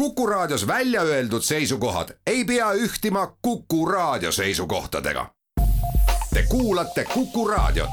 [0.00, 5.26] Kuku Raadios välja öeldud seisukohad ei pea ühtima Kuku Raadio seisukohtadega.
[6.34, 7.90] Te kuulate Kuku Raadiot.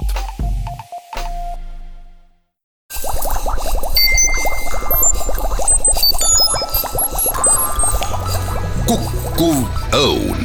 [8.87, 10.37] Kuku Õun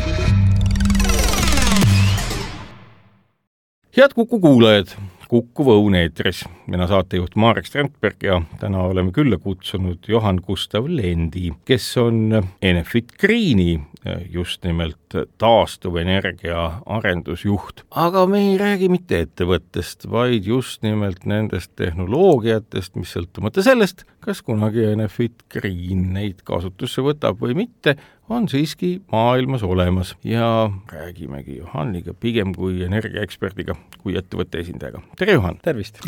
[3.96, 4.86] head Kuku kuulajad,
[5.32, 11.46] Kuku Õun eetris, mina saatejuht Marek Strandberg ja täna oleme külla kutsunud Johan Gustav Lendi,
[11.64, 13.78] kes on Enefit Greeni
[14.28, 17.86] just nimelt taastuvenergia arendusjuht.
[17.90, 24.42] aga me ei räägi mitte ettevõttest, vaid just nimelt nendest tehnoloogiatest, mis sõltumata sellest, kas
[24.46, 27.96] kunagi Enefit Green neid kasutusse võtab või mitte,
[28.32, 35.02] on siiski maailmas olemas ja räägimegi Johaniga pigem kui energiaeksperdiga, kui ettevõtte esindajaga.
[35.18, 35.58] tere, Johan!
[35.64, 36.00] tervist!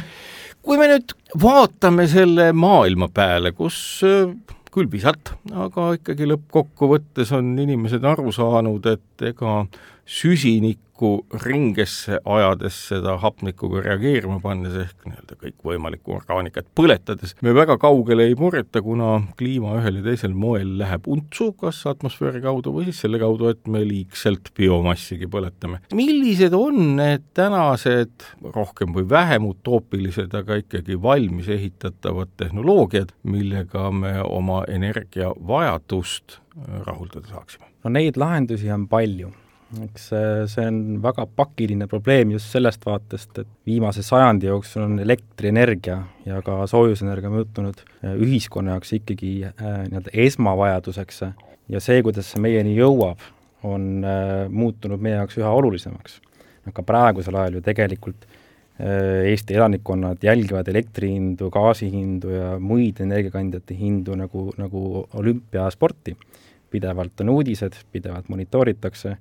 [0.62, 4.30] kui me nüüd vaatame selle maailma peale, kus äh,
[4.74, 9.64] küll visalt, aga ikkagi lõppkokkuvõttes on inimesed aru saanud, et ega
[10.95, 18.25] süsinikku ringesse ajades seda hapnikuga reageerima pannes ehk nii-öelda kõikvõimalikku orgaanikat põletades me väga kaugele
[18.28, 23.00] ei mureta, kuna kliima ühel ja teisel moel läheb untsu, kas atmosfääri kaudu või siis
[23.03, 25.81] selle kaudu, et me liigselt biomassigi põletame.
[25.92, 34.20] millised on need tänased rohkem või vähem utoopilised, aga ikkagi valmis ehitatavad tehnoloogiad, millega me
[34.22, 36.41] oma energiavajadust
[36.87, 37.67] rahuldada saaksime?
[37.84, 39.33] no neid lahendusi on palju
[39.84, 40.08] eks
[40.52, 46.40] see on väga pakiline probleem just sellest vaatest, et viimase sajandi jooksul on elektrienergia ja
[46.44, 51.24] ka soojusenergia muutunud äh, ühiskonna jaoks ikkagi äh, nii-öelda esmavajaduseks
[51.72, 53.24] ja see, kuidas see meieni jõuab,
[53.64, 56.20] on äh, muutunud meie jaoks üha olulisemaks.
[56.68, 58.30] aga praegusel ajal ju tegelikult
[58.74, 66.16] Eesti elanikkonnad jälgivad elektri hindu, gaasi hindu ja muid energiakandjate hindu nagu, nagu olümpiasporti.
[66.70, 69.14] pidevalt on uudised, pidevalt monitooritakse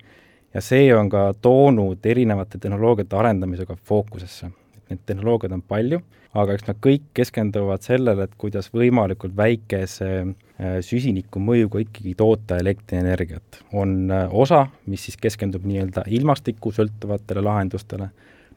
[0.53, 4.51] ja see on ka toonud erinevate tehnoloogiate arendamisega fookusesse.
[4.89, 6.01] Neid tehnoloogiaid on palju,
[6.37, 12.57] aga eks nad kõik keskenduvad sellele, et kuidas võimalikult väikese äh, süsiniku mõjuga ikkagi toota
[12.61, 13.63] elektrienergiat.
[13.73, 18.09] on äh, osa, mis siis keskendub nii-öelda ilmastikku sõltuvatele lahendustele,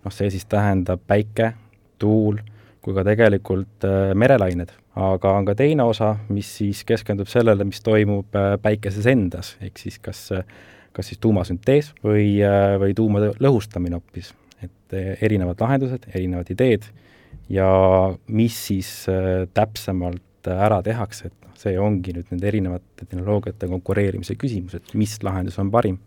[0.05, 1.53] noh see siis tähendab päike,
[1.99, 2.41] tuul,
[2.81, 4.73] kui ka tegelikult äh, merelained.
[4.97, 8.33] aga on ka teine osa, mis siis keskendub sellele, mis toimub
[8.63, 10.31] päikeses endas, ehk siis kas
[10.97, 14.33] kas siis tuumasüntees või, äh, või tuumade lõhustamine hoopis.
[14.63, 16.87] et äh, erinevad lahendused, erinevad ideed
[17.53, 17.69] ja
[18.29, 24.37] mis siis äh, täpsemalt ära tehakse, et noh, see ongi nüüd nende erinevate tehnoloogiate konkureerimise
[24.39, 25.99] küsimus, et mis lahendus on parim.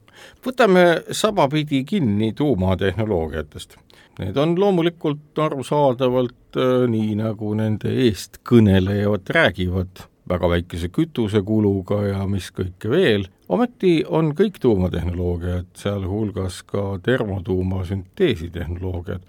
[0.45, 3.77] võtame sabapidi kinni tuumatehnoloogiatest.
[4.19, 6.57] Need on loomulikult arusaadavalt
[6.91, 14.59] nii, nagu nende eestkõnelejad räägivad, väga väikese kütusekuluga ja mis kõike veel, ometi on kõik
[14.61, 19.23] tuumatehnoloogiad, sealhulgas ka termotuumasünteesi tehnoloogiad,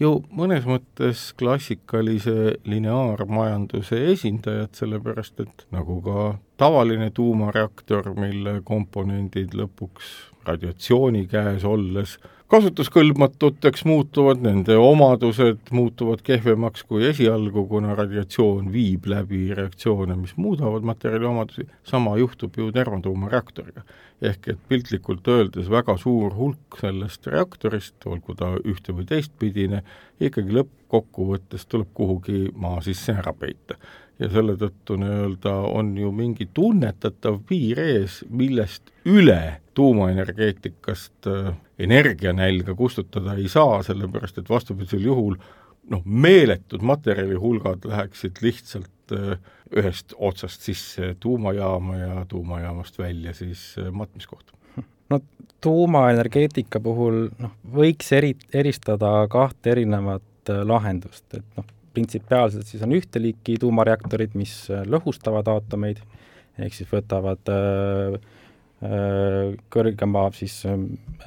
[0.00, 6.26] ju mõnes mõttes klassikalise lineaarmajanduse esindajad, sellepärast et nagu ka
[6.60, 10.12] tavaline tuumareaktor, mille komponendid lõpuks
[10.48, 12.16] radiatsiooni käes olles
[12.50, 20.86] kasutuskõlbmatuteks muutuvad, nende omadused muutuvad kehvemaks kui esialgu, kuna radiatsioon viib läbi reaktsioone, mis muudavad
[20.86, 23.82] materjali omadusi, sama juhtub ju termotuumareaktoriga.
[24.20, 29.82] ehk et piltlikult öeldes väga suur hulk sellest reaktorist, olgu ta ühte- või teistpidine,
[30.20, 33.78] ikkagi lõppkokkuvõttes tuleb kuhugi maa sisse ära peita
[34.20, 42.74] ja selle tõttu nii-öelda on ju mingi tunnetatav piir ees, millest üle tuumaenergeetikast äh, energianälga
[42.76, 45.38] kustutada ei saa, sellepärast et vastupidisel juhul
[45.90, 49.38] noh, meeletud materjalihulgad läheksid lihtsalt äh,
[49.76, 54.52] ühest otsast sisse tuumajaama ja tuumajaamast välja siis äh, matmiskohta.
[55.10, 55.20] no
[55.64, 60.22] tuumaenergeetika puhul noh, võiks eri, eristada kahte erinevat
[60.64, 61.64] lahendust, et noh,
[62.00, 66.00] printsipiaalselt siis on ühte liiki tuumareaktorid, mis äh, lõhustavad aatomeid,
[66.60, 68.16] ehk siis võtavad äh,
[68.84, 70.62] äh, kõrgema siis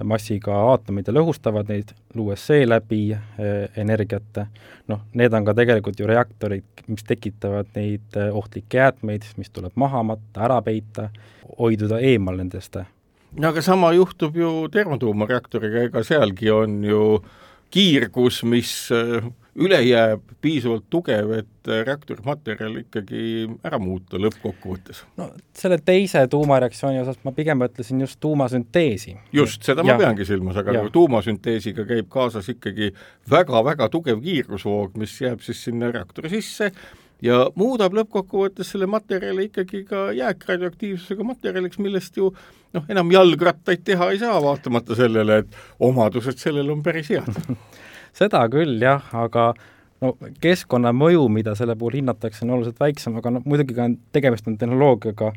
[0.03, 3.15] massiga aatomeid ja lõhustavad neid, luues seeläbi
[3.77, 4.41] energiat.
[4.87, 10.03] noh, need on ka tegelikult ju reaktorid, mis tekitavad neid ohtlikke jäätmeid, mis tuleb maha
[10.03, 11.09] matta, ära peita,
[11.59, 12.81] hoiduda eemal nendest.
[13.37, 17.05] no aga sama juhtub ju termotuumareaktoriga, ega sealgi on ju
[17.73, 18.91] kiirgus, mis
[19.59, 25.03] üle jääb piisavalt tugev, et reaktori materjal ikkagi ära muuta lõppkokkuvõttes.
[25.19, 29.15] no selle teise tuumareaktsiooni osas ma pigem mõtlesin just tuumasünteesi.
[29.33, 29.99] just, seda ma ja.
[30.01, 30.89] peangi silmas, aga ja.
[30.93, 32.91] tuumasünteesiga käib kaasas ikkagi
[33.29, 36.71] väga-väga tugev kiirgusvoog, mis jääb siis sinna reaktori sisse
[37.23, 42.33] ja muudab lõppkokkuvõttes selle materjali ikkagi ka jääkradioaktiivsusega materjaliks, millest ju
[42.73, 47.37] noh, enam jalgrattaid teha ei saa, vaatamata sellele, et omadused sellel on päris head
[48.13, 49.51] seda küll jah, aga
[50.03, 50.13] no
[50.43, 55.31] keskkonnamõju, mida selle puhul hinnatakse, on oluliselt väiksem, aga noh, muidugi ka tegemist on tehnoloogiaga,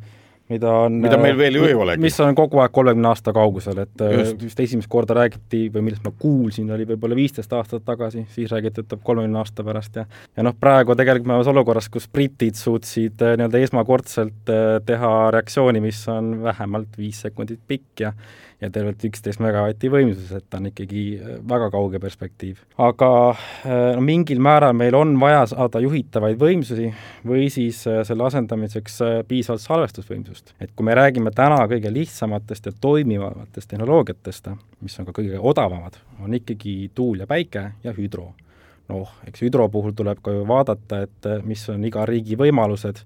[0.51, 2.03] mida on mida meil veel ju ei olegi.
[2.03, 4.43] mis on kogu aeg kolmekümne aasta kaugusel, et äh, just.
[4.47, 8.83] vist esimest korda räägiti või millest ma kuulsin, oli võib-olla viisteist aastat tagasi, siis räägiti,
[8.83, 10.07] et tuleb kolmekümne aasta pärast ja
[10.37, 15.15] ja noh, praegu tegelikult me oleme olukorras, kus britid suutsid äh, nii-öelda esmakordselt äh, teha
[15.35, 18.15] reaktsiooni, mis on vähemalt viis sekundit pikk ja
[18.61, 22.63] ja tervelt üksteist megavati võimsuses, et ta on ikkagi äh, väga kauge perspektiiv.
[22.81, 26.89] aga äh, no mingil määral meil on vaja saada juhitavaid võimsusi
[27.27, 28.99] või siis äh, selle asendamiseks
[29.29, 30.55] piisavalt salvestusvõimsust.
[30.61, 34.49] et kui me räägime täna kõige lihtsamatest ja toimivamatest tehnoloogiatest,
[34.81, 38.33] mis on ka kõige odavamad, on ikkagi tuul ja päike ja hüdro.
[38.89, 43.05] noh, eks hüdro puhul tuleb ka ju vaadata, et mis on iga riigi võimalused,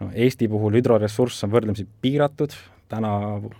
[0.00, 2.54] no Eesti puhul hüdroressurss on võrdlemisi piiratud,
[2.88, 3.12] täna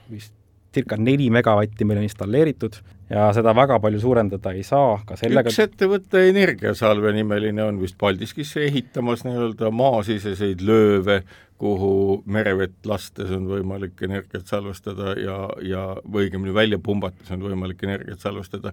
[0.09, 0.38] vist
[0.79, 2.81] circa neli megavatti meil on installeeritud
[3.11, 7.97] ja seda väga palju suurendada ei saa, ka sellega üks ettevõte, Energiasalve nimeline, on vist
[8.01, 11.23] Paldiskisse ehitamas nii-öelda maasiseseid lööve,
[11.59, 17.83] kuhu merevett lastes on võimalik energiat salvestada ja, ja või õigemini välja pumbates on võimalik
[17.83, 18.71] energiat salvestada.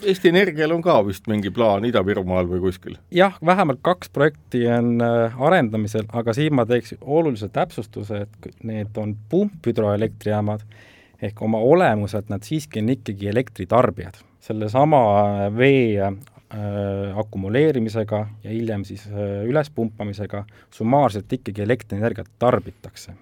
[0.00, 2.96] Eesti Energial on ka vist mingi plaan Ida-Virumaal või kuskil?
[3.12, 8.96] jah, vähemalt kaks projekti on äh, arendamisel, aga siin ma teeks olulise täpsustuse, et need
[8.96, 10.64] on pumphüdroelektrijaamad
[11.22, 14.14] ehk oma olemuselt nad siiski on ikkagi elektritarbijad.
[14.40, 14.98] sellesama
[15.56, 23.16] vee äh, akumuleerimisega ja hiljem siis äh, ülespumpamisega summaarselt ikkagi elektrienergiat tarbitakse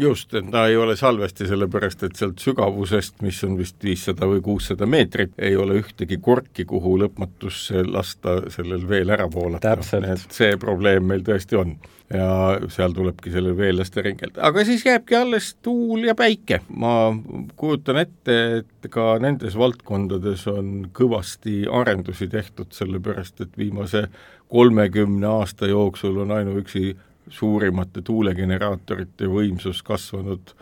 [0.00, 4.42] just, et ta ei ole salvesti, sellepärast et sealt sügavusest, mis on vist viissada või
[4.44, 9.76] kuussada meetrit, ei ole ühtegi korki, kuhu lõpmatusse lasta sellel veel ära voolata.
[10.00, 11.76] et see probleem meil tõesti on.
[12.10, 16.60] ja seal tulebki sellel veel lasta ringelda, aga siis jääbki alles tuul ja päike.
[16.68, 17.12] ma
[17.56, 24.08] kujutan ette, et ka nendes valdkondades on kõvasti arendusi tehtud, sellepärast et viimase
[24.50, 26.96] kolmekümne aasta jooksul on ainuüksi
[27.30, 30.54] suurimate tuulegeneraatorite võimsus kasvanud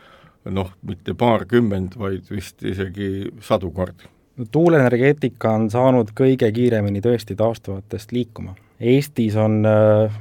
[0.55, 4.09] noh, mitte paarkümmend, vaid vist isegi sadu kordi.
[4.53, 8.55] tuuleenergeetika on saanud kõige kiiremini tõesti taastuvatest liikuma.
[8.79, 10.19] Eestis on äh,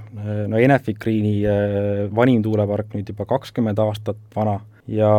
[0.49, 4.57] no Enefit Greeni äh, vanim tuulepark nüüd juba kakskümmend aastat vana
[4.87, 5.09] ja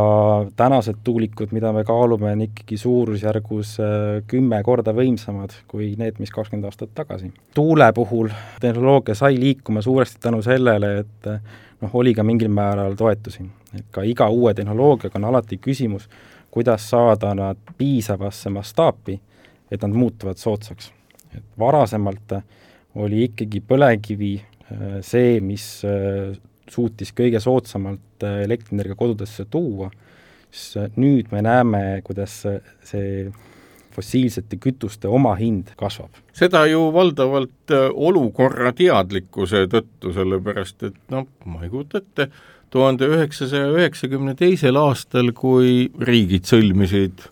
[0.57, 6.33] tänased tuulikud, mida me kaalume, on ikkagi suurusjärgus äh, kümme korda võimsamad kui need, mis
[6.33, 7.33] kakskümmend aastat tagasi.
[7.55, 8.31] tuule puhul
[8.61, 11.41] tehnoloogia sai liikuma suuresti tänu sellele, et äh,
[11.81, 13.45] noh, oli ka mingil määral toetusi.
[13.77, 16.09] et ka iga uue tehnoloogiaga on alati küsimus,
[16.51, 19.21] kuidas saada nad piisavasse mastaapi,
[19.71, 20.93] et nad muutuvad soodsaks.
[21.37, 22.41] et varasemalt
[22.95, 25.85] oli ikkagi põlevkivi äh, see, mis
[26.73, 29.91] suutis kõige soodsamalt äh, elektrienergia kodudesse tuua,
[30.51, 32.41] siis äh, nüüd me näeme, kuidas
[32.89, 33.29] see
[33.99, 36.21] fossiilsete kütuste omahind kasvab.
[36.33, 42.29] seda ju valdavalt äh, olukorra teadlikkuse tõttu, sellepärast et noh, ma ei kujuta ette,
[42.71, 47.27] tuhande üheksasaja üheksakümne teisel aastal, kui riigid sõlmisid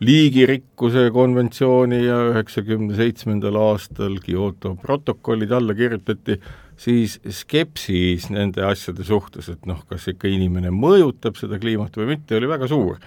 [0.00, 6.38] liigirikkuse konventsiooni ja üheksakümne seitsmendal aastal Kyoto protokollid alla kirjutati,
[6.80, 12.38] siis skepsis nende asjade suhtes, et noh, kas ikka inimene mõjutab seda kliimat või mitte,
[12.38, 13.00] oli väga suur.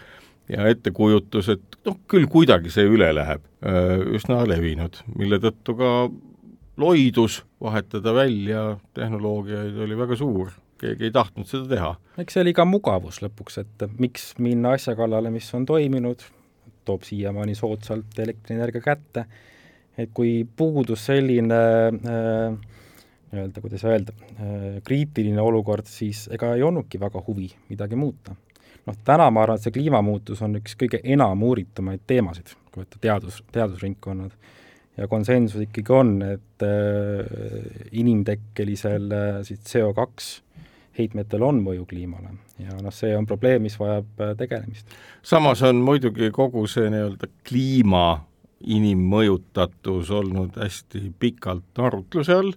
[0.52, 3.46] ja ettekujutus, et noh, küll kuidagi see üle läheb,
[4.14, 5.92] üsna levinud, mille tõttu ka
[6.78, 8.66] loidus vahetada välja
[8.98, 10.52] tehnoloogiaid oli väga suur
[10.84, 11.92] keegi ei tahtnud seda teha.
[12.20, 16.26] eks see oli ka mugavus lõpuks, et miks minna asja kallale, mis on toiminud,
[16.84, 19.26] toob siiamaani soodsalt elektrienergia kätte,
[19.98, 21.62] et kui puudus selline
[21.94, 22.58] äh,
[23.34, 28.36] nii-öelda, kuidas öelda, äh, kriitiline olukord, siis ega ei olnudki väga huvi midagi muuta.
[28.86, 33.00] noh, täna ma arvan, et see kliimamuutus on üks kõige enam uuritumaid teemasid, kui võtta
[33.02, 34.34] teadus, teadusringkonnad,
[34.98, 40.42] ja konsensus ikkagi on, et äh, inimtekkelisel äh, siis CO2
[40.98, 44.94] heitmetel on mõju kliimale ja noh, see on probleem, mis vajab äh, tegelemist.
[45.26, 48.06] samas on muidugi kogu see nii-öelda kliima
[48.64, 52.54] inimmõjutatus olnud hästi pikalt arutluse all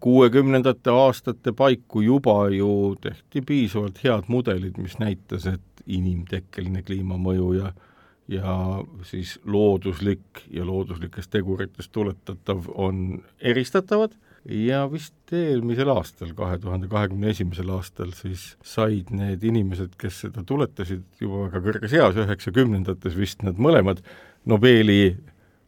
[0.00, 7.72] kuuekümnendate aastate paiku juba ju tehti piisavalt head mudelid, mis näitas, et inimtekkeline kliimamõju ja
[8.28, 14.12] ja siis looduslik ja looduslikest teguritest tuletatav on eristatavad.
[14.48, 20.44] Ja vist eelmisel aastal, kahe tuhande kahekümne esimesel aastal siis said need inimesed, kes seda
[20.46, 24.00] tuletasid juba väga kõrges eas, üheksakümnendates vist nad mõlemad,
[24.48, 25.16] Nobeli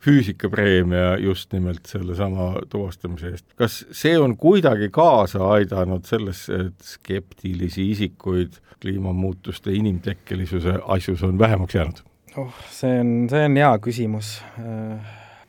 [0.00, 3.46] füüsikapreemia just nimelt sellesama tuvastamise eest.
[3.56, 11.74] kas see on kuidagi kaasa aidanud sellesse, et skeptilisi isikuid kliimamuutuste inimtekkelisuse asjus on vähemaks
[11.74, 12.04] jäänud?
[12.36, 14.38] oh, see on, see on hea küsimus.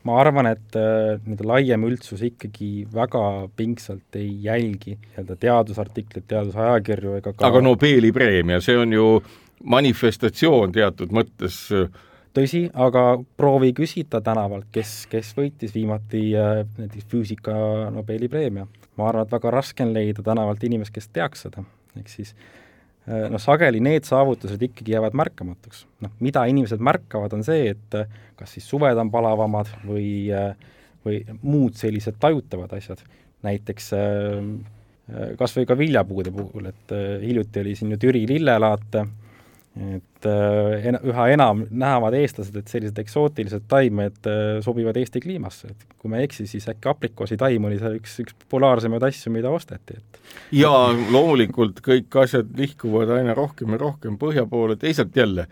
[0.02, 7.32] Ma arvan, et nii-öelda laiem üldsus ikkagi väga pingsalt ei jälgi nii-öelda teadusartikleid, teadusajakirju ega
[7.32, 9.06] ka aga Nobeli preemia, see on ju
[9.62, 11.86] manifestatsioon teatud mõttes äh,
[12.36, 13.04] tõsi, aga
[13.38, 17.54] proovi küsida tänavalt, kes, kes võitis viimati äh, näiteks füüsika
[17.94, 18.66] Nobeli preemia.
[18.96, 21.64] ma arvan, et väga raske on leida tänavalt inimest, kes teaks seda,
[21.96, 22.34] ehk siis
[23.06, 25.86] noh, sageli need saavutused ikkagi jäävad märkamatuks.
[26.04, 30.28] noh, mida inimesed märkavad, on see, et äh, kas siis suved on palavamad või,
[31.04, 33.02] või muud sellised tajutavad asjad.
[33.42, 33.90] näiteks
[35.38, 36.92] kas või ka viljapuude puhul, et
[37.24, 38.94] hiljuti oli siin ju Türi lillelaat,
[39.76, 45.72] et äh, en-, üha enam näevad eestlased, et sellised eksootilised taimed äh, sobivad Eesti kliimasse,
[45.72, 49.52] et kui ma ei eksi, siis äkki aprikoositaim oli seal üks, üks populaarsemaid asju, mida
[49.52, 55.46] osteti, et jaa, loomulikult kõik asjad nihkuvad aina rohkem ja rohkem põhja poole, teisalt jälle,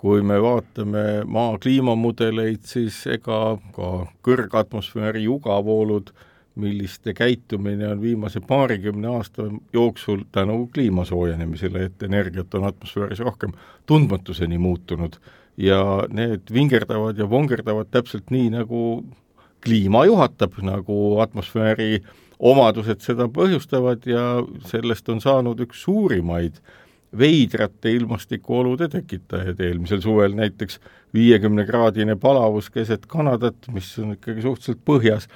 [0.00, 3.92] kui me vaatame maa kliimamudeleid, siis ega ka
[4.24, 12.54] kõrgatmosfääri jugavoolud äh, milliste käitumine on viimase paarikümne aasta jooksul tänu kliima soojenemisele, et energiat
[12.54, 13.52] on atmosfääris rohkem,
[13.86, 15.16] tundmatuseni muutunud.
[15.56, 19.04] ja need vingerdavad ja vongerdavad täpselt nii, nagu
[19.64, 22.02] kliima juhatab, nagu atmosfääri
[22.38, 24.24] omadused seda põhjustavad ja
[24.68, 26.60] sellest on saanud üks suurimaid
[27.18, 30.80] veidrate ilmastikuolude tekitajaid, eelmisel suvel näiteks
[31.16, 35.28] viiekümnekraadine palavus keset Kanadat, mis on ikkagi suhteliselt põhjas,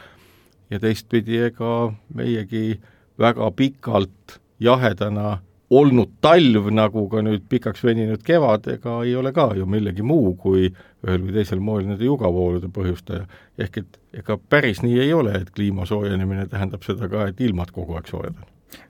[0.71, 2.81] ja teistpidi, ega meiegi
[3.19, 5.39] väga pikalt jahedana
[5.71, 10.33] olnud talv, nagu ka nüüd pikaks veninud kevad, ega ei ole ka ju millegi muu
[10.39, 10.67] kui
[11.07, 13.27] ühel või teisel moel nende jugavoolude põhjustaja.
[13.59, 17.71] ehk et ega päris nii ei ole, et kliima soojenemine tähendab seda ka, et ilmad
[17.71, 18.49] kogu aeg soojenevad.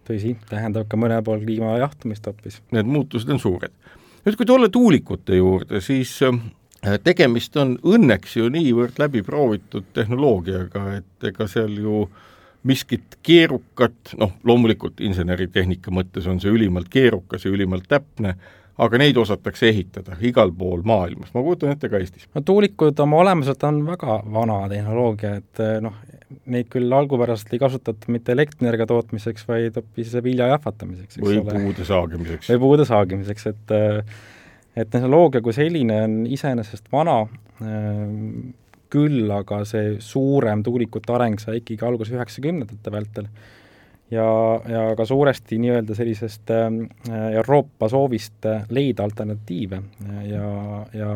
[0.09, 2.63] tõsi, tähendab ka mõnel pool kliima jahtumist hoopis.
[2.73, 3.73] Need muutused on suured.
[4.25, 6.17] nüüd, kui tulla tuulikute juurde, siis
[7.05, 12.05] tegemist on õnneks ju niivõrd läbiproovitud tehnoloogiaga, et ega seal ju
[12.69, 18.35] miskit keerukat, noh loomulikult inseneritehnika mõttes on see ülimalt keerukas ja ülimalt täpne,
[18.81, 22.29] aga neid osatakse ehitada igal pool maailmas, ma kujutan ette ka Eestis.
[22.35, 25.97] no tuulikud oma olemuselt on väga vana tehnoloogia, et eh, noh,
[26.53, 31.65] neid küll algupäraselt ei kasutata mitte elektrienergia tootmiseks, vaid hoopis vilja jahvatamiseks, või ole.
[31.65, 32.53] puude saagimiseks.
[32.53, 34.21] või puude saagimiseks, et äh,
[34.83, 37.23] et tehnoloogia kui selline on iseenesest vana,
[38.91, 43.31] küll aga see suurem tuulikute areng sai ikkagi alguse üheksakümnendate vältel.
[44.11, 44.27] Ja,
[44.67, 46.65] ja ka suuresti nii-öelda sellisest äh,
[47.39, 49.79] Euroopa soovist leida alternatiive
[50.27, 50.49] ja,
[50.99, 51.13] ja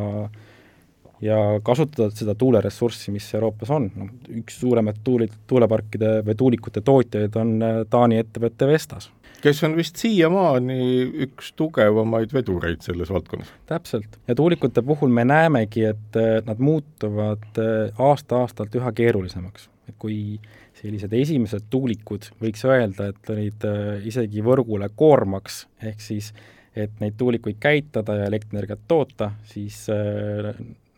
[1.25, 7.39] ja kasutada seda tuuleressurssi, mis Euroopas on, noh üks suuremaid tuuli, tuuleparkide või tuulikute tootjaid
[7.41, 9.11] on äh, Taani ettevõte Vestas
[9.45, 10.79] kes on vist siiamaani
[11.27, 13.51] üks tugevamaid vedureid selles valdkonnas.
[13.69, 14.19] täpselt.
[14.29, 19.69] ja tuulikute puhul me näemegi, et äh, nad muutuvad äh, aasta-aastalt üha keerulisemaks.
[19.89, 20.41] et kui
[20.81, 26.33] sellised esimesed tuulikud, võiks öelda, et olid äh, isegi võrgule koormaks, ehk siis
[26.75, 29.85] et neid tuulikuid käitada ja elektrienergiat toota, siis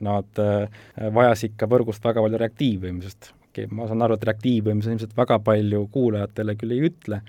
[0.00, 0.38] nad
[1.12, 3.28] vajas ikka võrgust väga palju reaktiivvõimsust.
[3.76, 7.20] ma saan aru, et reaktiivvõimsus ilmselt väga palju kuulajatele küll ei ütle,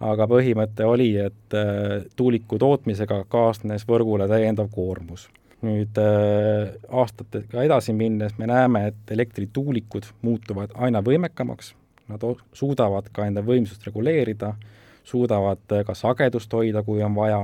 [0.00, 5.28] aga põhimõte oli, et äh, tuuliku tootmisega kaasnes võrgule täiendav koormus.
[5.60, 11.74] nüüd äh, aastatega edasi minnes me näeme, et elektrituulikud muutuvad aina võimekamaks,
[12.08, 12.24] nad
[12.56, 14.54] suudavad ka enda võimsust reguleerida,
[15.04, 17.42] suudavad äh, ka sagedust hoida, kui on vaja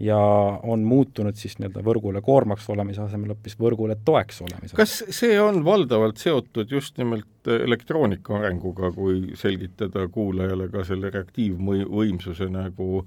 [0.00, 0.18] ja
[0.62, 4.76] on muutunud siis nii-öelda võrgule koormaks olemise asemel hoopis võrgule toeks olemise.
[4.76, 12.50] kas see on valdavalt seotud just nimelt elektroonika arenguga, kui selgitada kuulajale ka selle reaktiivvõimsuse
[12.52, 13.06] nagu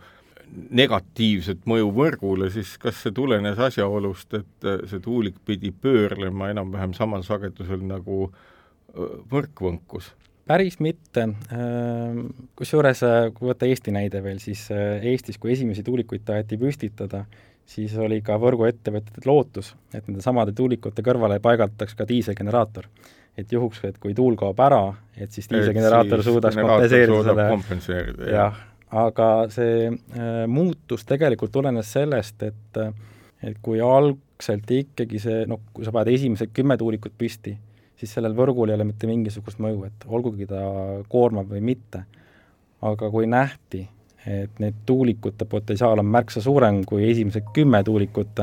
[0.73, 7.21] negatiivset mõju võrgule, siis kas see tulenes asjaolust, et see tuulik pidi pöörlema enam-vähem samal
[7.27, 8.31] sagedusel nagu
[9.29, 10.09] võrk võnkus?
[10.49, 12.23] Päris mitte, ehm,
[12.57, 17.25] kusjuures äh, kui võtta Eesti näide veel, siis äh, Eestis, kui esimesi tuulikuid taheti püstitada,
[17.69, 22.89] siis oli ka võrguettevõtjatel lootus, et nende samade tuulikute kõrvale paigaldataks ka diiselgeneraator.
[23.39, 24.81] et juhuks, et kui tuul kaob ära,
[25.15, 27.35] et siis diiselgeneraator suudaks kompenseerida
[27.79, 28.57] selle, jah,
[28.89, 32.83] aga see äh, muutus tegelikult tulenes sellest, et
[33.39, 37.53] et kui algselt ikkagi see, noh, kui sa paned esimesed kümme tuulikut püsti,
[37.99, 40.63] siis sellel võrgul ei ole mitte mingisugust mõju, et olgugi ta
[41.11, 42.05] koormab või mitte.
[42.79, 43.81] aga kui nähti,
[44.23, 48.39] et need tuulikute potentsiaal on märksa suurem kui esimesed kümme tuulikut,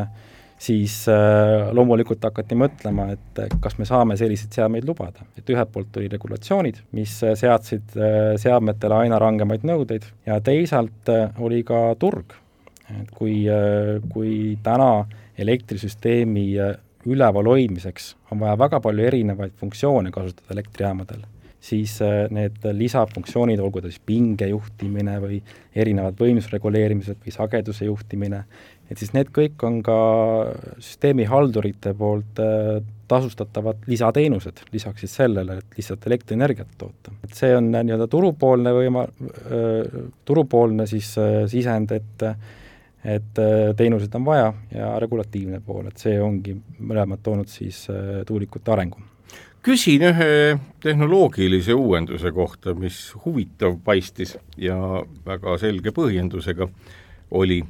[0.61, 5.25] siis äh, loomulikult hakati mõtlema, et kas me saame selliseid seadmeid lubada.
[5.39, 7.97] et ühelt poolt tuli regulatsioonid, mis seadsid
[8.41, 12.37] seadmetele aina rangemaid nõudeid ja teisalt oli ka turg.
[13.01, 13.45] et kui,
[14.13, 15.07] kui täna
[15.39, 16.51] elektrisüsteemi
[17.07, 21.23] üleval hoidmiseks on vaja väga palju erinevaid funktsioone kasutada elektrijaamadel,
[21.63, 25.41] siis äh, need lisafunktsioonid, olgu ta siis pinge juhtimine või
[25.77, 28.43] erinevad võimsusreguleerimised või sageduse juhtimine,
[28.91, 29.97] et siis need kõik on ka
[30.77, 37.15] süsteemihaldurite poolt äh, tasustatavad lisateenused, lisaks siis sellele, et lihtsalt elektrienergiat toota.
[37.23, 39.09] et see on äh, nii-öelda turupoolne võima-,
[40.27, 41.13] turupoolne siis
[41.51, 42.31] sisend, et
[43.07, 43.39] et
[43.79, 47.85] teenuseid on vaja ja regulatiivne pool, et see ongi mõlemad toonud siis
[48.27, 49.05] tuulikute arengu
[49.67, 54.77] küsin ühe tehnoloogilise uuenduse kohta, mis huvitav paistis ja
[55.27, 56.69] väga selge põhjendusega
[57.35, 57.65] oli.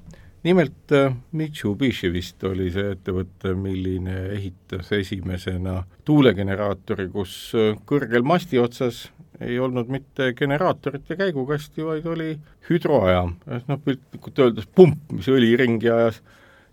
[0.47, 8.61] nimelt äh, Mitsubishi vist oli see ettevõte, milline ehitas esimesena tuulegeneraatori, kus äh, kõrgel masti
[8.61, 9.09] otsas
[9.41, 12.31] ei olnud mitte generaatorite käigukasti, vaid oli
[12.71, 13.35] hüdroajam,
[13.69, 16.23] noh piltlikult öeldes pump, mis õli ringi ajas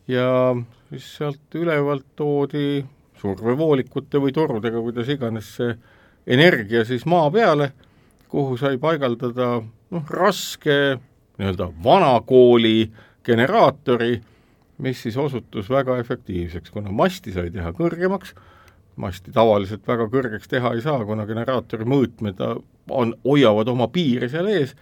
[0.08, 0.28] ja
[0.90, 2.84] siis sealt ülevalt toodi
[3.20, 5.76] survevoolikute või torudega, kuidas iganes see
[6.28, 7.72] energia siis maa peale,
[8.32, 10.78] kuhu sai paigaldada noh, raske
[11.40, 12.92] nii-öelda vanakooli
[13.26, 14.18] generaatori,
[14.84, 18.34] mis siis osutus väga efektiivseks, kuna masti sai teha kõrgemaks,
[18.96, 22.42] masti tavaliselt väga kõrgeks teha ei saa, kuna generaatori mõõtmed
[22.90, 24.76] on, hoiavad oma piire seal ees,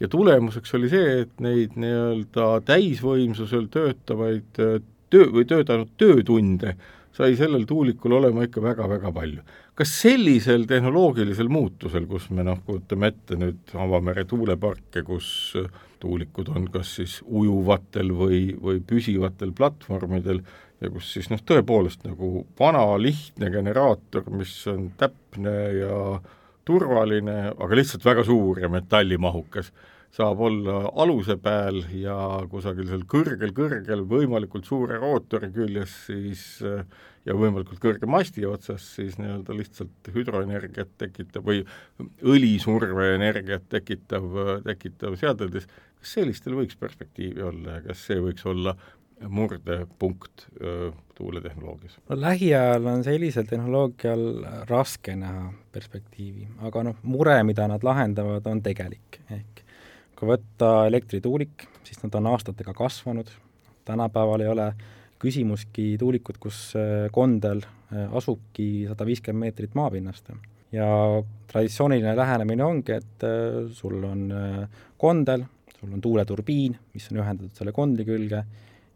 [0.00, 4.62] ja tulemuseks oli see, et neid nii-öelda täisvõimsusel töötavaid
[5.10, 6.76] töö või töötanud töötunde
[7.18, 9.42] sai sellel tuulikul olema ikka väga-väga palju.
[9.78, 15.54] kas sellisel tehnoloogilisel muutusel, kus me noh, kujutame ette nüüd avamere tuuleparke, kus
[16.02, 20.42] tuulikud on kas siis ujuvatel või, või püsivatel platvormidel
[20.80, 26.00] ja kus siis noh, tõepoolest nagu vana lihtne generaator, mis on täpne ja
[26.68, 29.72] turvaline, aga lihtsalt väga suur ja metallimahukas
[30.14, 32.16] saab olla aluse peal ja
[32.48, 36.44] kusagil seal kõrgel-kõrgel, võimalikult suure rootori küljes siis
[37.28, 41.60] ja võimalikult kõrge masti otsas, siis nii-öelda lihtsalt hüdroenergiat tekitav või
[42.24, 44.30] õlisurveenergiat tekitav,
[44.64, 48.76] tekitav seadeldis, kas sellistel võiks perspektiivi olla ja kas see võiks olla
[49.28, 50.46] murdepunkt
[51.14, 51.98] tuuletehnoloogias?
[52.08, 54.26] no lähiajal on sellisel tehnoloogial
[54.68, 59.64] raske näha perspektiivi, aga noh, mure, mida nad lahendavad, on tegelik, ehk
[60.18, 63.30] kui võtta elektrituulik, siis nad on aastatega kasvanud,
[63.86, 64.72] tänapäeval ei ole
[65.22, 66.72] küsimuski tuulikut, kus
[67.14, 67.62] kondel
[68.18, 70.32] asubki sada viiskümmend meetrit maapinnast.
[70.72, 70.86] ja
[71.48, 73.24] traditsiooniline lähenemine ongi, et
[73.72, 74.26] sul on
[74.98, 75.44] kondel,
[75.78, 78.42] sul on tuuleturbiin, mis on ühendatud selle kondli külge,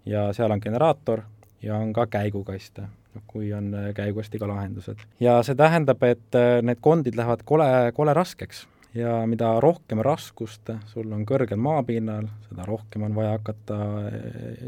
[0.07, 1.23] ja seal on generaator
[1.63, 2.83] ja on ka käigukast,
[3.15, 4.99] noh kui on käigukastiga lahendused.
[5.21, 11.13] ja see tähendab, et need kondid lähevad kole, kole raskeks ja mida rohkem raskust sul
[11.13, 14.67] on kõrgel maapinnal, seda rohkem on vaja hakata eh,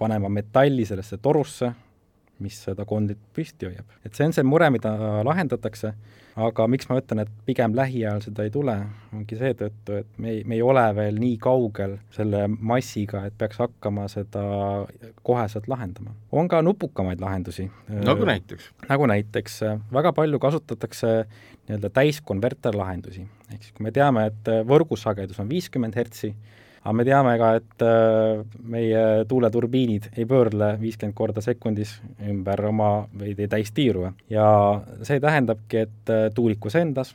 [0.00, 1.72] panema metalli sellesse torusse,
[2.40, 3.96] mis seda kondit püsti hoiab.
[4.04, 4.92] et see on see mure, mida
[5.26, 5.94] lahendatakse,
[6.40, 8.74] aga miks ma ütlen, et pigem lähiajal seda ei tule,
[9.16, 13.60] ongi seetõttu, et me ei, me ei ole veel nii kaugel selle massiga, et peaks
[13.60, 14.44] hakkama seda
[15.26, 16.14] koheselt lahendama.
[16.32, 17.70] on ka nupukamaid lahendusi.
[17.88, 18.70] nagu näiteks?
[18.88, 19.60] nagu näiteks,
[19.92, 21.12] väga palju kasutatakse
[21.68, 26.34] nii-öelda täiskonverterlahendusi, ehk siis kui me teame, et võrgusagedus on viiskümmend hertsi,
[26.80, 32.90] aga me teame ka, et äh, meie tuuleturbiinid ei pöörle viiskümmend korda sekundis ümber oma
[33.12, 34.46] või täistiiru ja
[35.04, 37.12] see tähendabki, et äh, tuulikus endas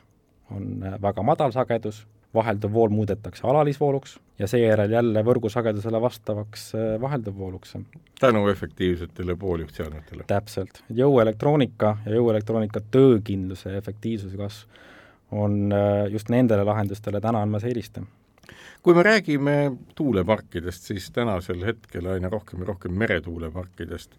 [0.54, 2.04] on äh, väga madal sagedus,
[2.36, 6.66] vahelduv vool muudetakse alalisvooluks ja seejärel jälle võrgusagedusele vastavaks
[7.00, 7.76] vahelduvvooluks.
[8.20, 10.26] tänu efektiivsetele pooljuhtseadmetele?
[10.26, 14.84] täpselt, jõuelektroonika ja jõuelektroonika töökindluse ja efektiivsuse kasv
[15.32, 15.72] on
[16.12, 17.98] just nendele lahendustele täna andmas eelist
[18.82, 19.56] kui me räägime
[19.94, 24.14] tuuleparkidest, siis tänasel hetkel aina rohkem ja rohkem meretuuleparkidest,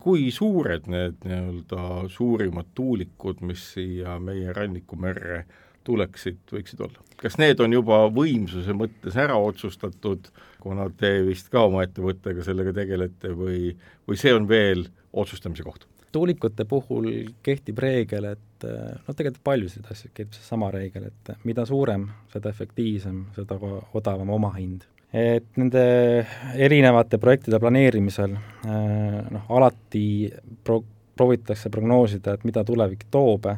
[0.00, 5.44] kui suured need nii-öelda suurimad tuulikud, mis siia meie rannikumerre
[5.84, 7.06] tuleksid, võiksid olla?
[7.20, 12.72] kas need on juba võimsuse mõttes ära otsustatud, kuna te vist ka oma ettevõttega sellega
[12.76, 13.74] tegelete või,
[14.08, 15.89] või see on veel otsustamise koht?
[16.12, 17.10] Tuulikute puhul
[17.42, 23.26] kehtib reegel, et noh, tegelikult paljusid asju kehtib seesama reegel, et mida suurem, seda efektiivsem,
[23.36, 23.58] seda
[23.94, 24.86] odavam omahind.
[25.12, 25.82] et nende
[26.54, 30.30] erinevate projektide planeerimisel noh, alati
[30.64, 30.84] pro-,
[31.16, 33.48] proovitakse prognoosida, et mida tulevik toob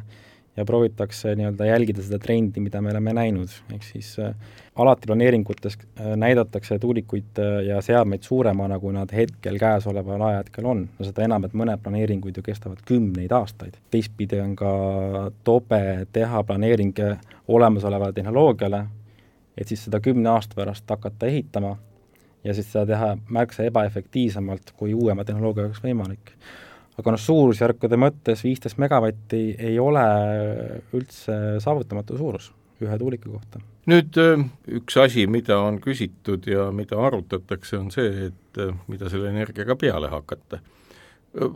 [0.57, 4.33] ja proovitakse nii-öelda jälgida seda trendi, mida me oleme näinud, ehk siis äh,
[4.75, 10.87] alati planeeringutes äh, näidatakse tuulikuid äh, ja seadmeid suuremana, kui nad hetkel käesoleval ajahetkel on.
[10.99, 13.79] no seda enam, et mõned planeeringud ju kestavad kümneid aastaid.
[13.91, 14.73] teistpidi on ka
[15.43, 17.01] tobe teha planeering
[17.47, 18.85] olemasolevale tehnoloogiale,
[19.57, 21.77] et siis seda kümne aasta pärast hakata ehitama
[22.43, 26.35] ja siis seda teha märksa ebaefektiivsemalt, kui uuema tehnoloogia oleks võimalik
[26.99, 30.03] aga noh, suurusjärkude mõttes viisteist megavatti ei ole
[30.93, 32.51] üldse saavutamatu suurus
[32.83, 33.61] ühe tuuliku kohta.
[33.89, 34.17] nüüd
[34.79, 40.11] üks asi, mida on küsitud ja mida arutatakse, on see, et mida selle energiaga peale
[40.11, 40.61] hakata.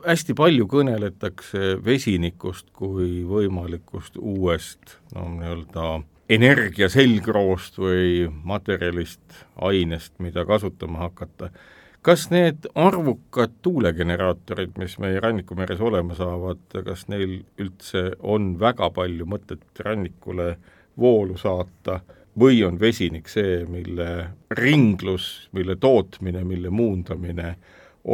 [0.06, 5.89] hästi palju kõneletakse vesinikust kui võimalikust uuest no nii-öelda
[6.30, 9.21] energia selgroost või materjalist,
[9.62, 11.52] ainest, mida kasutama hakata
[12.07, 19.27] kas need arvukad tuulegeneraatorid, mis meie rannikumeres olema saavad, kas neil üldse on väga palju
[19.27, 20.53] mõtet rannikule
[20.97, 21.99] voolu saata
[22.39, 24.07] või on vesinik see, mille
[24.55, 27.55] ringlus, mille tootmine, mille muundamine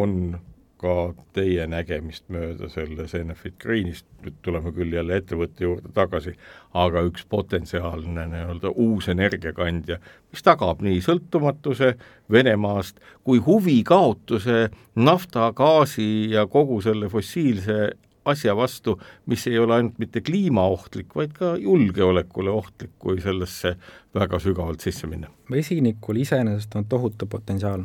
[0.01, 0.39] on
[0.84, 6.36] ka teie nägemist mööda selles Enefit Greenist, nüüd tuleme küll jälle ettevõtte juurde tagasi,
[6.76, 10.00] aga üks potentsiaalne nii-öelda uus energiakandja,
[10.34, 11.93] mis tagab nii sõltumatuse
[12.32, 14.67] Venemaast kui huvikaotuse
[15.00, 17.93] nafta, gaasi ja kogu selle fossiilse
[18.26, 23.76] asja vastu, mis ei ole ainult mitte kliimaohtlik, vaid ka julgeolekule ohtlik, kui sellesse
[24.15, 25.32] väga sügavalt sisse minna.
[25.52, 27.84] vesinikul iseenesest on tohutu potentsiaal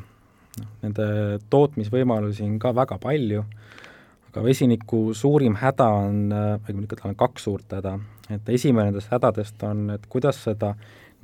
[0.61, 1.09] noh, nende
[1.51, 3.45] tootmisvõimalusi on ka väga palju,
[4.31, 7.97] aga vesiniku suurim häda on, õigemini tal on kaks suurt häda,
[8.35, 10.75] et esimene nendest hädadest on, et kuidas seda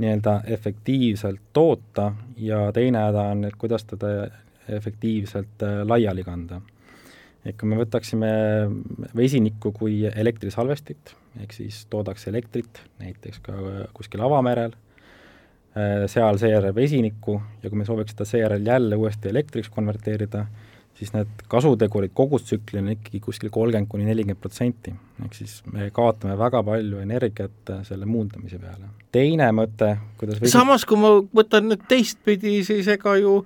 [0.02, 4.14] nii-öelda efektiivselt toota ja teine häda on, et kuidas teda
[4.68, 6.60] efektiivselt äh, laiali kanda.
[7.44, 8.28] et kui me võtaksime
[9.16, 13.52] vesinikku kui elektrisalvestit, ehk siis toodaks elektrit näiteks ka
[13.92, 14.83] kuskil avamerel, Äh,
[16.06, 20.44] seal seejärel vesinikku ja kui me sooviks seda seejärel jälle uuesti elektriks konverteerida,
[20.94, 24.94] siis need kasutegurid kogustsükli on ikkagi kuskil kolmkümmend kuni nelikümmend protsenti.
[25.24, 28.92] ehk siis me kaotame väga palju energiat äh, selle muundamise peale.
[29.12, 30.52] teine mõte, kuidas vesi...
[30.52, 33.40] samas, kui ma võtan nüüd teistpidi, siis ega ju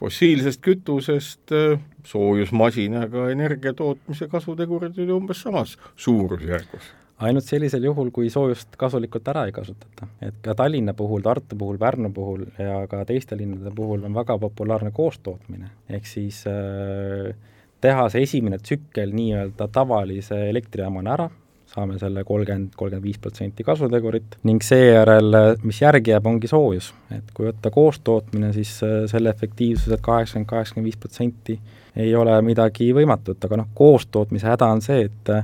[0.00, 1.76] fossiilsest kütusest äh,
[2.08, 6.94] soojusmasinaga energia tootmise kasutegurid olid umbes samas suurusjärgus
[7.26, 10.08] ainult sellisel juhul, kui soojust kasulikult ära ei kasutata.
[10.22, 14.38] et ka Tallinna puhul, Tartu puhul, Pärnu puhul ja ka teiste linnade puhul on väga
[14.38, 17.34] populaarne koostootmine, ehk siis äh,
[17.80, 21.28] teha see esimene tsükkel nii-öelda tavalise elektrijaamana ära,
[21.68, 26.92] saame selle kolmkümmend, kolmkümmend viis protsenti kasutegurit ning seejärel, mis järgi jääb, ongi soojus.
[27.14, 31.58] et kui võtta koostootmine, siis äh, selle efektiivsuselt kaheksakümmend, kaheksakümmend viis protsenti
[31.98, 35.34] ei ole midagi võimatut, aga noh, koostootmise häda on see, et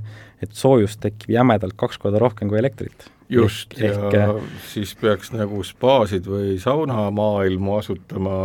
[0.44, 3.08] et soojust tekib jämedalt kaks korda rohkem kui elektrit.
[3.32, 8.38] just, ja ehk, siis peaks nagu spaasid või saunamaailmu asutama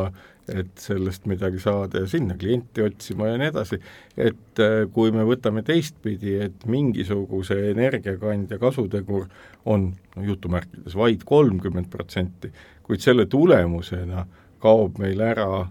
[0.54, 3.80] et sellest midagi saada ja sinna klienti otsima ja nii edasi,
[4.18, 9.28] et äh, kui me võtame teistpidi, et mingisuguse energiakandja kasutegur
[9.66, 12.52] on no jutumärkides vaid kolmkümmend protsenti,
[12.84, 14.26] kuid selle tulemusena
[14.60, 15.68] kaob meil ära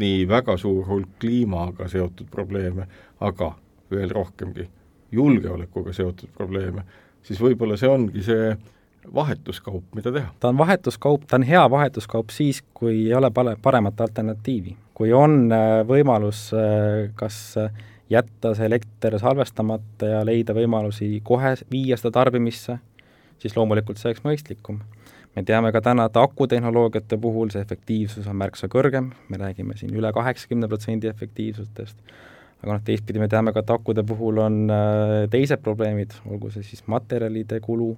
[0.00, 2.86] nii väga suur hulk kliimaga seotud probleeme,
[3.20, 3.52] aga
[3.92, 4.68] veel rohkemgi
[5.12, 6.84] julgeolekuga seotud probleeme,
[7.22, 8.54] siis võib-olla see ongi see
[9.14, 10.30] vahetuskaup, mida teha?
[10.40, 14.76] ta on vahetuskaup, ta on hea vahetuskaup siis, kui ei ole pale, paremat alternatiivi.
[14.94, 17.72] kui on äh, võimalus äh, kas äh,
[18.10, 22.78] jätta see elekter salvestamata ja leida võimalusi kohe viia seda tarbimisse,
[23.38, 24.80] siis loomulikult see oleks mõistlikum.
[25.36, 29.94] me teame ka täna, et akutehnoloogiate puhul see efektiivsus on märksa kõrgem, me räägime siin
[29.96, 31.96] üle kaheksakümne protsendi efektiivsustest,
[32.62, 34.58] aga noh, teistpidi me teame ka, et akude puhul on
[35.30, 37.96] teised probleemid, olgu see siis materjalide kulu,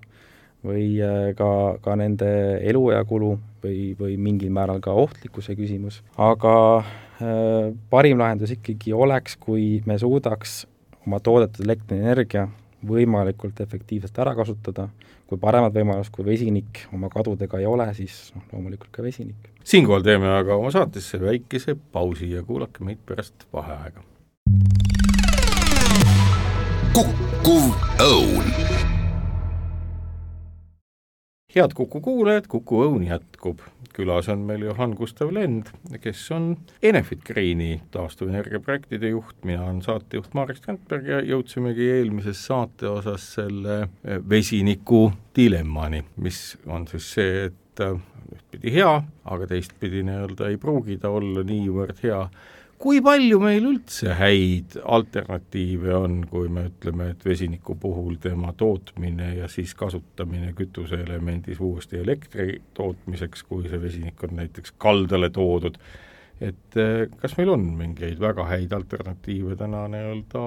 [0.65, 1.49] või äh, ka,
[1.85, 2.31] ka nende
[2.65, 9.37] eluea kulu või, või mingil määral ka ohtlikkuse küsimus, aga äh, parim lahendus ikkagi oleks,
[9.41, 10.65] kui me suudaks
[11.05, 12.49] oma toodetud elektrienergia
[12.85, 14.89] võimalikult efektiivselt ära kasutada,
[15.29, 19.53] kui paremat võimalust kui vesinik oma kadudega ei ole, siis noh, loomulikult ka vesinik.
[19.65, 24.05] siinkohal teeme aga oma saatesse väikese pausi ja kuulake meid pärast vaheaega.
[26.95, 27.73] kukkuv
[28.05, 28.74] õun
[31.55, 33.61] head Kuku kuulajad, Kuku Õun jätkub.
[33.95, 35.69] külas on meil Johan Gustav Lend,
[36.03, 42.41] kes on Enefit Greeni taastuvenergia projektide juht, mina olen saatejuht Marek Strandberg ja jõudsimegi eelmises
[42.49, 47.95] saate osas selle eh, vesiniku dilemmani, mis on siis see, et eh,
[48.35, 48.91] ühtpidi hea,
[49.31, 52.25] aga teistpidi nii-öelda ei pruugi ta olla niivõrd hea,
[52.85, 59.31] kui palju meil üldse häid alternatiive on, kui me ütleme, et vesiniku puhul tema tootmine
[59.39, 65.79] ja siis kasutamine kütuseelemendis uuesti elektri tootmiseks, kui see vesinik on näiteks kaldale toodud,
[66.45, 70.45] et eh, kas meil on mingeid väga häid alternatiive täna nii-öelda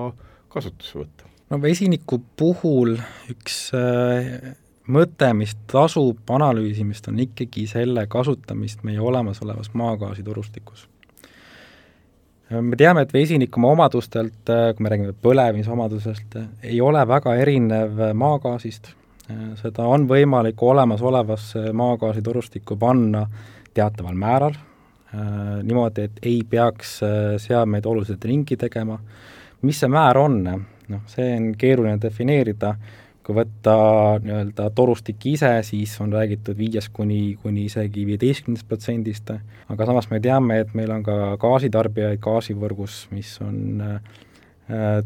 [0.53, 1.33] kasutusse võtta?
[1.49, 2.97] no vesiniku puhul
[3.33, 4.53] üks äh,
[4.91, 10.87] mõte, mis tasub analüüsimist, on ikkagi selle kasutamist meie olemasolevas maagaasitorustikus.
[12.49, 17.99] Me teame, et vesinik oma omadustelt, kui me räägime põlemise omadusest, ei ole väga erinev
[18.15, 18.93] maagaasist,
[19.59, 23.25] seda on võimalik olemasolevasse maagaasitorustikku panna
[23.75, 24.55] teataval määral,
[25.63, 26.97] niimoodi, et ei peaks
[27.43, 28.97] seadmeid oluliselt ringi tegema,
[29.67, 32.75] mis see määr on, noh, see on keeruline defineerida,
[33.27, 33.73] kui võtta
[34.23, 39.33] nii-öelda torustik ise, siis on räägitud viiest kuni, kuni isegi viieteistkümnest protsendist,
[39.67, 43.97] aga samas me teame, et meil on ka gaasitarbijaid gaasivõrgus, mis on äh,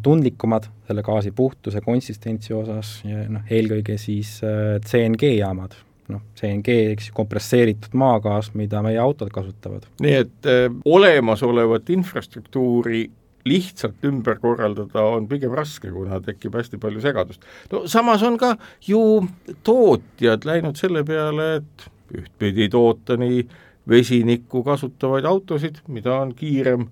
[0.06, 5.74] tundlikumad selle gaasi puhtuse, konsistentsi osas ja noh, eelkõige siis äh, CNG-jaamad,
[6.14, 9.90] noh, CNG, eks ju, kompresseeritud maagaas, mida meie autod kasutavad.
[10.06, 13.08] nii et äh, olemasolevat infrastruktuuri
[13.46, 17.46] lihtsalt ümber korraldada on pigem raske, kuna tekib hästi palju segadust.
[17.72, 18.56] no samas on ka
[18.88, 19.28] ju
[19.64, 23.46] tootjad läinud selle peale, et ühtpidi toota nii
[23.90, 26.88] vesinikku kasutavaid autosid, mida on kiirem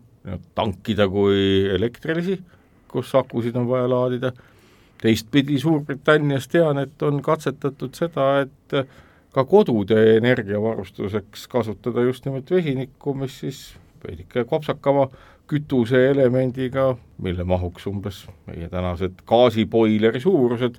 [0.55, 2.39] tankida kui elektrilisi,
[2.89, 4.31] kus akusid on vaja laadida,
[5.01, 8.79] teistpidi Suurbritannias tean, et on katsetatud seda, et
[9.33, 13.61] ka kodude energiavarustuseks kasutada just nimelt vesinikku, mis siis
[14.03, 15.07] veidike kopsakama
[15.49, 20.77] kütuseelemendiga, mille mahuks umbes meie tänased gaasiboileri suurused,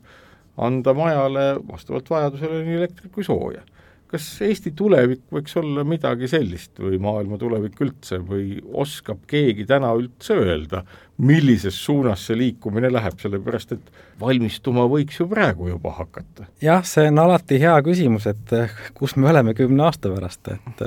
[0.61, 3.63] anda majale vastavalt vajadusele nii elektrit kui sooja.
[4.11, 9.93] kas Eesti tulevik võiks olla midagi sellist või maailma tulevik üldse või oskab keegi täna
[9.95, 10.81] üldse öelda,
[11.23, 16.49] millises suunas see liikumine läheb, sellepärast et valmistuma võiks ju praegu juba hakata?
[16.63, 18.57] jah, see on alati hea küsimus, et
[18.99, 20.85] kus me oleme kümne aasta pärast, et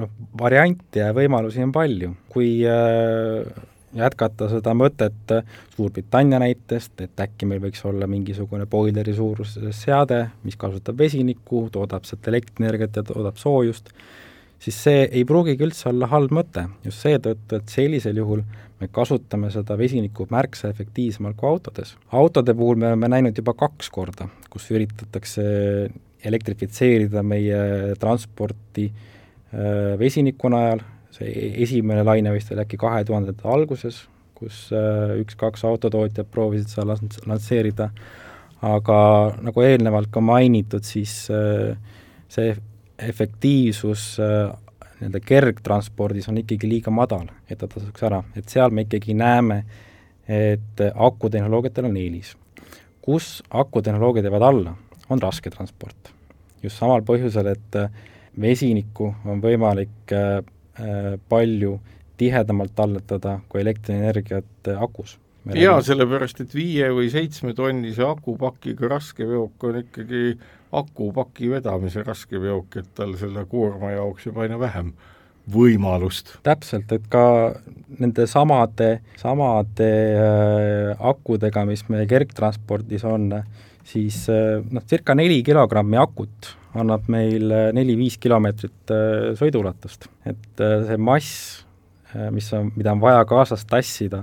[0.00, 3.62] noh, variante ja võimalusi on palju, kui äh,
[3.94, 5.34] jätkata seda mõtet
[5.74, 12.06] Suurbritannia näitest, et äkki meil võiks olla mingisugune boileri suuruses seade, mis kasutab vesinikku, toodab
[12.08, 13.90] sealt elektrienergiat ja toodab soojust,
[14.62, 18.44] siis see ei pruugigi üldse olla halb mõte, just seetõttu, et sellisel juhul
[18.80, 21.94] me kasutame seda vesinikku märksa efektiivsemalt kui autodes.
[22.12, 25.44] autode puhul me oleme näinud juba kaks korda, kus üritatakse
[26.24, 27.58] elektrifitseerida meie
[28.00, 29.10] transporti äh,
[29.54, 30.80] Äh, vesiniku najal,
[31.14, 31.30] see
[31.62, 34.00] esimene laine vist oli äkki kahe tuhandete alguses,
[34.34, 36.96] kus äh, üks-kaks autotootjat proovisid seda
[37.30, 37.86] lansseerida,
[38.66, 38.96] aga
[39.46, 41.76] nagu eelnevalt ka mainitud, siis äh,
[42.32, 42.56] see
[42.98, 49.14] efektiivsus nii-öelda kergtranspordis on ikkagi liiga madal, et ta tasuks ära, et seal me ikkagi
[49.18, 49.60] näeme,
[50.30, 52.32] et akutehnoloogiatel on eelis.
[53.04, 54.74] kus akutehnoloogiad jäävad alla,
[55.10, 56.10] on rasketransport.
[56.62, 57.90] just samal põhjusel, et äh,
[58.40, 60.40] vesinikku on võimalik äh,
[60.80, 61.78] äh, palju
[62.18, 65.18] tihedamalt talletada kui elektrienergiat äh, akus.
[65.54, 70.38] jaa, sellepärast et viie või seitsmetonnise akupakiga raskeveok on ikkagi
[70.74, 74.94] akupaki vedamise raskeveok, et tal selle koorma jaoks jääb aina vähem
[75.54, 76.38] võimalust.
[76.42, 77.54] täpselt, et ka
[78.00, 83.30] nende samade, samade äh, akudega, mis meie kergtranspordis on,
[83.84, 90.08] siis noh, circa neli kilogrammi akut annab meil äh, neli-viis kilomeetrit äh, sõiduulatust.
[90.26, 91.64] et äh, see mass,
[92.30, 94.22] mis on, mida on vaja kaasas tassida,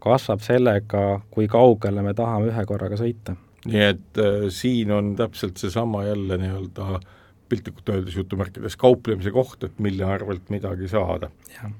[0.00, 3.36] kasvab sellega, kui kaugele me tahame ühe korraga sõita.
[3.68, 7.00] nii et äh, siin on täpselt seesama jälle nii-öelda
[7.48, 11.30] piltlikult öeldes jutumärkides kauplemise koht, et mille arvelt midagi saada.
[11.54, 11.72] jah,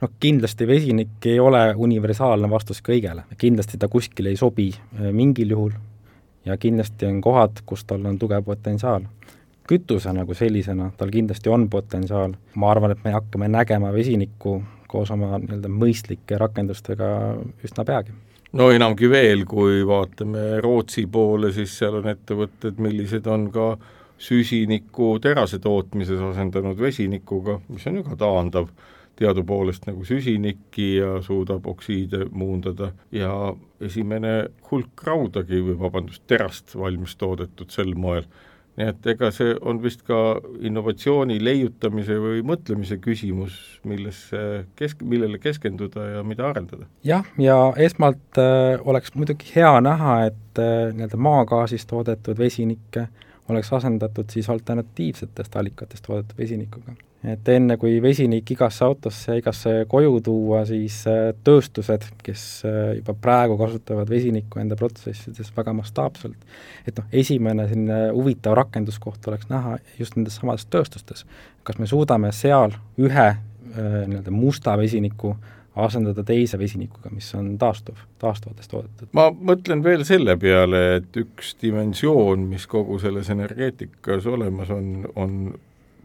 [0.00, 4.70] noh kindlasti vesinik ei ole universaalne vastus kõigele, kindlasti ta kuskile ei sobi
[5.10, 5.74] mingil juhul
[6.46, 9.08] ja kindlasti on kohad, kus tal on tugev potentsiaal
[9.68, 15.10] kütuse nagu sellisena, tal kindlasti on potentsiaal, ma arvan, et me hakkame nägema vesinikku koos
[15.10, 17.10] oma nii-öelda mõistlike rakendustega
[17.66, 18.14] üsna peagi.
[18.56, 23.70] no enamgi veel, kui vaatame Rootsi poole, siis seal on ettevõtted, millised on ka
[24.18, 28.70] süsinikku terase tootmises asendanud vesinikuga, mis on ju ka taandav
[29.16, 34.34] teadupoolest nagu süsinikki ja suudab oksiide muundada ja esimene
[34.70, 38.28] hulk raudagi või vabandust, terast valmis toodetud sel moel
[38.76, 40.18] nii et ega see on vist ka
[40.68, 43.56] innovatsiooni leiutamise või mõtlemise küsimus,
[43.88, 44.40] millesse
[44.76, 46.88] kesk-, millele keskenduda ja mida arendada.
[47.04, 53.08] jah, ja esmalt äh, oleks muidugi hea näha, et äh, nii-öelda maagaasist toodetud vesinikke
[53.48, 56.96] oleks asendatud siis alternatiivsetest allikatest toodetud vesinikuga.
[57.24, 63.16] Et enne, kui vesinik igasse autosse, igasse koju tuua, siis äh, tööstused, kes äh, juba
[63.20, 66.38] praegu kasutavad vesinikku enda protsessides väga mastaapselt,
[66.86, 71.26] et noh, esimene selline huvitav rakenduskoht oleks näha just nendes samades tööstustes.
[71.66, 73.28] kas me suudame seal ühe
[73.76, 75.34] nii-öelda musta vesiniku
[75.76, 79.10] asendada teise vesinikuga, mis on taastuv, taastuvatest toodetud.
[79.16, 85.36] ma mõtlen veel selle peale, et üks dimensioon, mis kogu selles energeetikas olemas on, on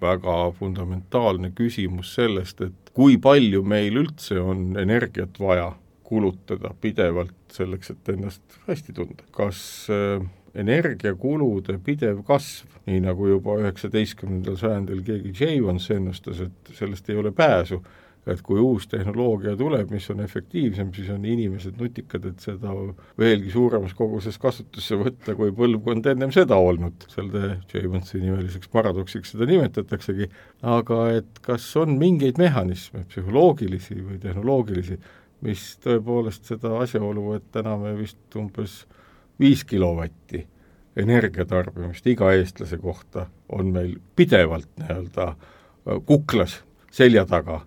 [0.01, 5.71] väga fundamentaalne küsimus sellest, et kui palju meil üldse on energiat vaja
[6.03, 9.23] kulutada pidevalt selleks, et ennast hästi tunda.
[9.31, 17.09] kas äh, energiakulude pidev kasv, nii nagu juba üheksateistkümnendal sajandil keegi Jevons ennustas, et sellest
[17.09, 17.79] ei ole pääsu,
[18.29, 22.73] et kui uus tehnoloogia tuleb, mis on efektiivsem, siis on inimesed nutikad, et seda
[23.19, 27.07] veelgi suuremas koguses kasutusse võtta, kui põlvkond ennem seda olnud.
[27.09, 30.29] selle Jamonsi nimeliseks paradoksiks seda nimetataksegi,
[30.61, 34.99] aga et kas on mingeid mehhanisme, psühholoogilisi või tehnoloogilisi,
[35.41, 38.83] mis tõepoolest seda asjaolu, et täna me vist umbes
[39.41, 40.45] viis kilovatti
[40.95, 45.27] energiatarbimist iga eestlase kohta on meil pidevalt nii-öelda
[46.05, 46.59] kuklas
[46.91, 47.61] selja taga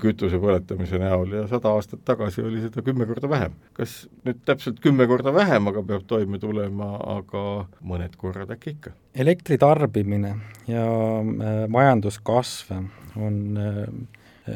[0.00, 3.54] kütuse põletamise näol ja sada aastat tagasi oli seda kümme korda vähem.
[3.76, 7.44] kas nüüd täpselt kümme korda vähem, aga peab toime tulema, aga
[7.84, 8.94] mõned korrad äkki ikka?
[9.14, 10.36] elektri tarbimine
[10.70, 12.76] ja äh, majanduskasv
[13.16, 13.88] on äh,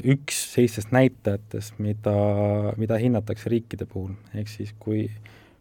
[0.05, 2.15] üks sellistest näitajatest, mida,
[2.77, 5.07] mida hinnatakse riikide puhul, ehk siis kui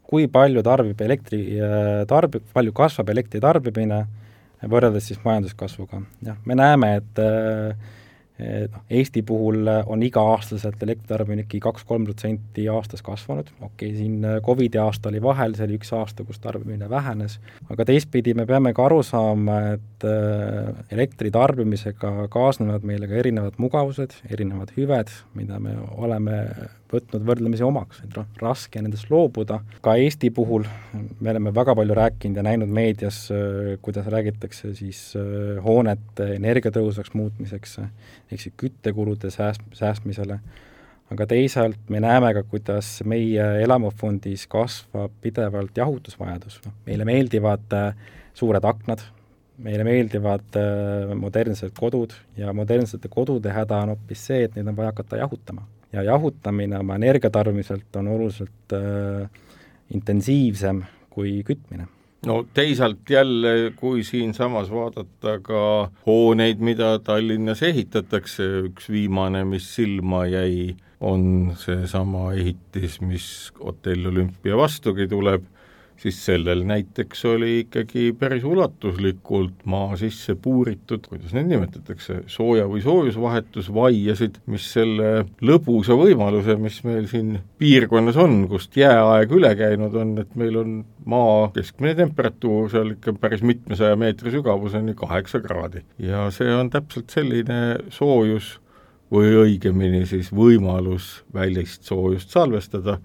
[0.08, 4.06] kui palju tarbib elektri, äh, tarbib, palju kasvab elektri tarbimine
[4.72, 6.02] võrreldes siis majanduskasvuga.
[6.26, 7.76] jah, me näeme, et äh,
[8.40, 14.82] noh, Eesti puhul on iga-aastaselt elektritarbimine ikkagi kaks-kolm protsenti aastas kasvanud, okei okay,, siin Covidi
[14.82, 17.40] aasta oli vahel, see oli üks aasta, kus tarbimine vähenes,
[17.74, 20.08] aga teistpidi me peame ka aru saama, et
[20.94, 26.42] elektri tarbimisega kaasnevad meile ka erinevad mugavused, erinevad hüved, mida me oleme
[26.92, 31.98] võtnud võrdlemisi omaks, et noh, raske nendest loobuda, ka Eesti puhul me oleme väga palju
[31.98, 37.78] rääkinud ja näinud meedias, äh, kuidas räägitakse siis äh, hoonete energiatõhusaks muutmiseks,
[38.32, 40.40] ehk siis küttekulude sääst-, säästmisele,
[41.12, 48.10] aga teisalt me näeme ka, kuidas meie elamufondis kasvab pidevalt jahutusvajadus, noh, meile meeldivad äh,
[48.38, 49.04] suured aknad,
[49.58, 50.54] meile meeldivad
[51.18, 55.64] modernsed kodud ja modernsete kodude häda on hoopis see, et neid on vaja hakata jahutama
[55.94, 59.30] ja jahutamine oma energiatarbimiselt on oluliselt äh,
[59.94, 61.88] intensiivsem kui kütmine.
[62.26, 65.62] No teisalt jälle, kui siinsamas vaadata ka
[66.06, 73.28] hooneid, mida Tallinnas ehitatakse, üks viimane, mis silma jäi, on seesama ehitis, mis
[73.62, 75.46] hotell Olümpia vastugi tuleb
[75.98, 82.84] siis sellel näiteks oli ikkagi päris ulatuslikult maa sisse puuritud, kuidas neid nimetatakse, sooja- või
[82.86, 90.14] soojusvahetusvaiasid, mis selle lõbusa võimaluse, mis meil siin piirkonnas on, kust jääaeg üle käinud on,
[90.22, 95.84] et meil on maa keskmine temperatuur seal ikka päris mitmesaja meetri sügavuseni kaheksa kraadi.
[96.00, 98.58] ja see on täpselt selline soojus
[99.12, 102.98] või õigemini siis võimalus välist soojust salvestada,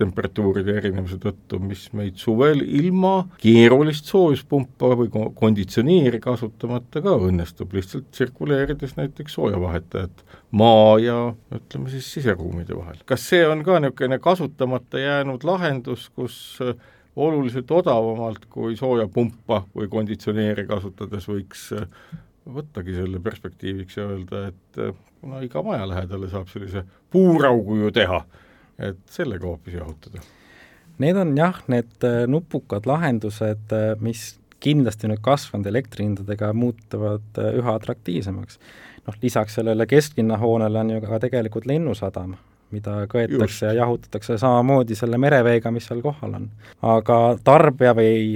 [0.00, 8.10] temperatuuride erinevuse tõttu, mis meid suvel ilma keerulist soojuspumpa või konditsioneeri kasutamata ka õnnestub, lihtsalt
[8.12, 10.24] tsirkuleerides näiteks soojavahetajat
[10.56, 11.16] maa ja
[11.54, 13.00] ütleme siis siseruumide vahel.
[13.04, 16.60] kas see on ka niisugune kasutamata jäänud lahendus, kus
[17.16, 21.70] oluliselt odavamalt kui soojapumpa või konditsioneeri kasutades võiks
[22.46, 24.80] võttagi selle perspektiiviks ja öelda, et
[25.20, 28.20] kuna iga maja lähedale saab sellise puuraugu ju teha
[28.78, 30.24] et sellega hoopis jahutada?
[31.02, 37.52] Need on jah, need äh, nupukad lahendused, äh, mis kindlasti nüüd kasvanud elektrihindadega muutuvad äh,
[37.60, 38.60] üha atraktiivsemaks.
[39.06, 42.32] noh, lisaks sellele kesklinnahoonele on ju ka tegelikult lennusadam,
[42.74, 43.62] mida kõetakse Just.
[43.62, 46.48] ja jahutatakse samamoodi selle mereveega, mis seal kohal on.
[46.82, 48.34] aga tarbija või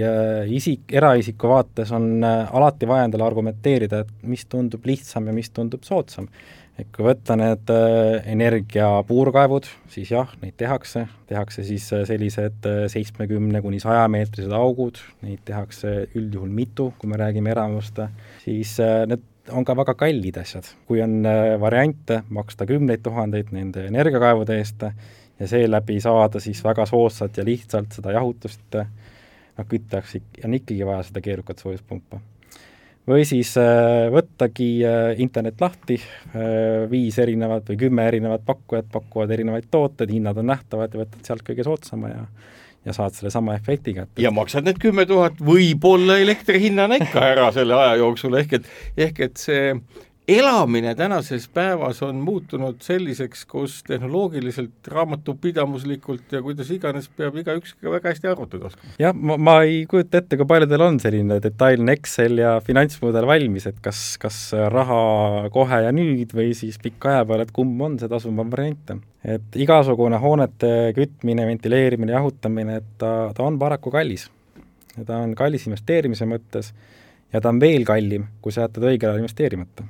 [0.60, 5.82] isik, eraisiku vaates on alati vaja endale argumenteerida, et mis tundub lihtsam ja mis tundub
[5.88, 6.28] soodsam
[6.78, 12.84] et kui võtta need äh, energiapuurkaevud, siis jah, neid tehakse, tehakse siis äh, sellised äh,
[12.92, 18.00] seitsmekümne kuni sajameetrised augud, neid tehakse üldjuhul mitu, kui me räägime eramust,
[18.44, 18.76] siis
[19.10, 20.68] need on ka väga kallid asjad.
[20.86, 21.24] kui on
[21.60, 24.84] variante maksta kümneid tuhandeid nende energiakaevude eest
[25.40, 31.08] ja seeläbi saada siis väga soodsalt ja lihtsalt seda jahutust, noh, kütteks on ikkagi vaja
[31.08, 32.20] seda keerukat soojuspumpa
[33.10, 39.32] või siis äh, võttagi äh, internet lahti, äh, viis erinevat või kümme erinevat pakkujat pakuvad
[39.34, 42.24] erinevaid tooteid, hinnad on nähtavad ja võtad sealt kõige soodsama ja
[42.80, 44.22] ja saad sellesama efekti kätte.
[44.24, 48.70] ja maksad need kümme tuhat võib-olla elektri hinnana ikka ära selle aja jooksul, ehk et,
[48.96, 49.74] ehk et see
[50.30, 57.90] elamine tänases päevas on muutunud selliseks, kus tehnoloogiliselt, raamatupidamuslikult ja kuidas iganes peab igaüks ka
[57.90, 58.94] väga hästi arvutada oskama.
[59.00, 63.66] jah, ma, ma ei kujuta ette, kui paljudel on selline detailne Excel ja finantsmudel valmis,
[63.70, 64.40] et kas, kas
[64.74, 68.96] raha kohe ja nüüd või siis pika aja peale, et kumb on see tasuvam variant.
[69.24, 74.30] et igasugune hoonete kütmine, ventileerimine, jahutamine, et ta, ta on paraku kallis.
[75.06, 76.74] ta on kallis investeerimise mõttes
[77.32, 79.86] ja ta on veel kallim, kui sa jätad õigel ajal investeerimata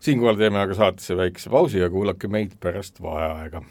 [0.00, 3.62] siinkohal teeme aga saatesse väikese pausi ja kuulake meid pärast vaheaega.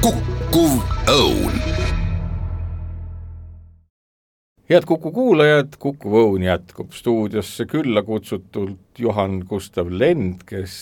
[0.00, 1.60] kukkuv õun
[4.70, 10.74] head Kuku kuulajad, Kuku Õun jätkub stuudiosse külla kutsutult Juhan Gustav Lend, kes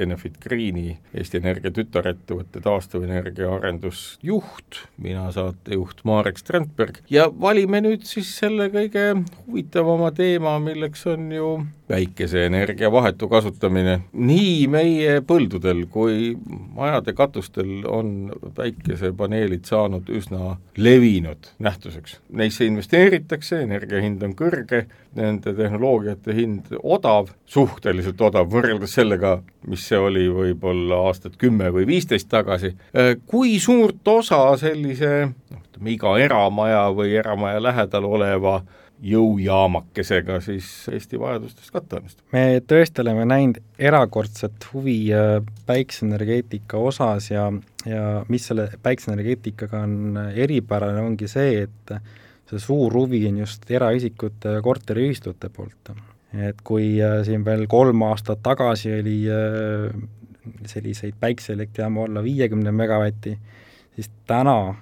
[0.00, 8.32] Enefit Greeni, Eesti Energia tütarettevõtte taastuvenergia arendusjuht, mina saatejuht Marek Strandberg ja valime nüüd siis
[8.40, 9.04] selle kõige
[9.44, 11.52] huvitavama teema, milleks on ju
[11.90, 14.00] päikeseenergia vahetu kasutamine.
[14.12, 16.36] nii meie põldudel kui
[16.76, 22.20] majade katustel on päikesepaneelid saanud üsna levinud nähtuseks.
[22.30, 24.84] Neisse investeeritakse, energia hind on kõrge,
[25.18, 31.86] nende tehnoloogiate hind odav, suhteliselt odav võrreldes sellega, mis see oli võib-olla aastat kümme või
[31.88, 32.76] viisteist tagasi,
[33.26, 38.60] kui suurt osa sellise noh, ütleme iga eramaja või eramaja lähedal oleva
[39.00, 42.24] jõujaamakesega siis Eesti vajadustest katta õnnestub?
[42.36, 47.46] me tõesti oleme näinud erakordset huvi äh, päikseenergeetika osas ja,
[47.88, 51.96] ja mis selle päikseenergeetikaga on eripärane, ongi see, et
[52.50, 55.94] see suur huvi on just eraisikute korteriühistute poolt
[56.34, 59.94] et kui äh, siin veel kolm aastat tagasi oli äh,
[60.66, 63.36] selliseid päikseelektrijaamu alla viiekümne megavati,
[63.94, 64.74] siis täna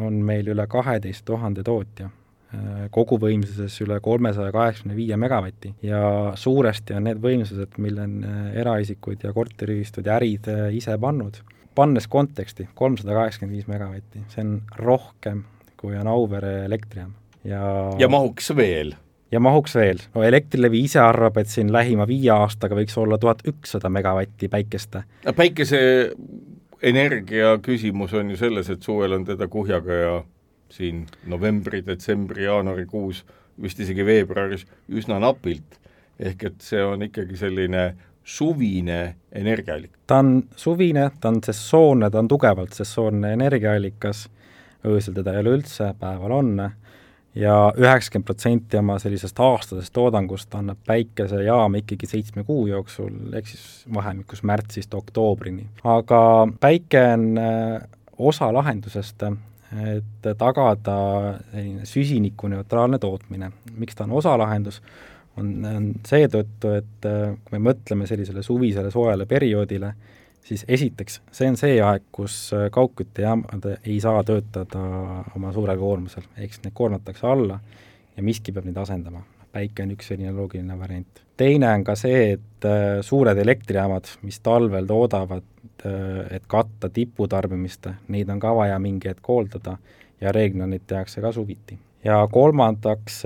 [0.00, 2.08] on meil üle kaheteist tuhande tootja,
[2.54, 6.04] äh, koguvõimsuses üle kolmesaja kaheksakümne viie megavati ja
[6.38, 8.20] suuresti on need võimsused, mille on
[8.54, 11.42] eraisikud ja korteriühistud ja ärid ise pannud.
[11.74, 15.42] pannes konteksti, kolmsada kaheksakümmend viis megavatti, see on rohkem,
[15.76, 17.16] kui on Auvere elektrijaam.
[17.44, 18.94] Ja ja mahuks veel
[19.34, 23.42] ja mahuks veel, no Elektrilevi ise arvab, et siin lähima viie aastaga võiks olla tuhat
[23.50, 25.00] ükssada megavatti päikest.
[25.36, 25.80] päikese
[26.82, 30.14] energia küsimus on ju selles, et suvel on teda kuhjaga ja
[30.72, 33.24] siin novembri, detsembri, jaanuarikuus,
[33.62, 35.80] vist isegi veebruaris üsna napilt.
[36.18, 39.90] ehk et see on ikkagi selline suvine energiaallik.
[40.06, 44.28] ta on suvine, ta on sessoonne, ta on tugevalt sessoonne energiaallikas,
[44.86, 46.70] öösel teda ei ole üldse, päeval on
[47.34, 53.64] ja üheksakümmend protsenti oma sellisest aastasest toodangust annab päikesejaam ikkagi seitsme kuu jooksul, ehk siis
[53.94, 55.66] vahemikus märtsist oktoobrini.
[55.84, 56.20] aga
[56.60, 59.26] päike on äh, osa lahendusest,
[59.74, 60.96] et tagada
[61.50, 63.50] selline süsinikuneutraalne tootmine.
[63.76, 64.82] miks ta on osalahendus,
[65.36, 69.94] on, on seetõttu, et äh, kui me mõtleme sellisele suvisele soojale perioodile,
[70.44, 74.82] siis esiteks, see on see aeg, kus äh, kaugküttejaamad ei saa töötada
[75.36, 77.58] oma suurel koormusel, ehk siis need koormatakse alla
[78.16, 79.24] ja miski peab neid asendama.
[79.54, 81.22] päike on üks selline loogiline variant.
[81.36, 85.46] teine on ka see, et äh, suured elektrijaamad, mis talvel toodavad,
[85.86, 89.78] äh, et katta tiputarbimist, neid on ka vaja mingi hetk hooldada
[90.20, 91.78] ja reeglina neid tehakse ka suviti.
[92.04, 93.22] ja kolmandaks,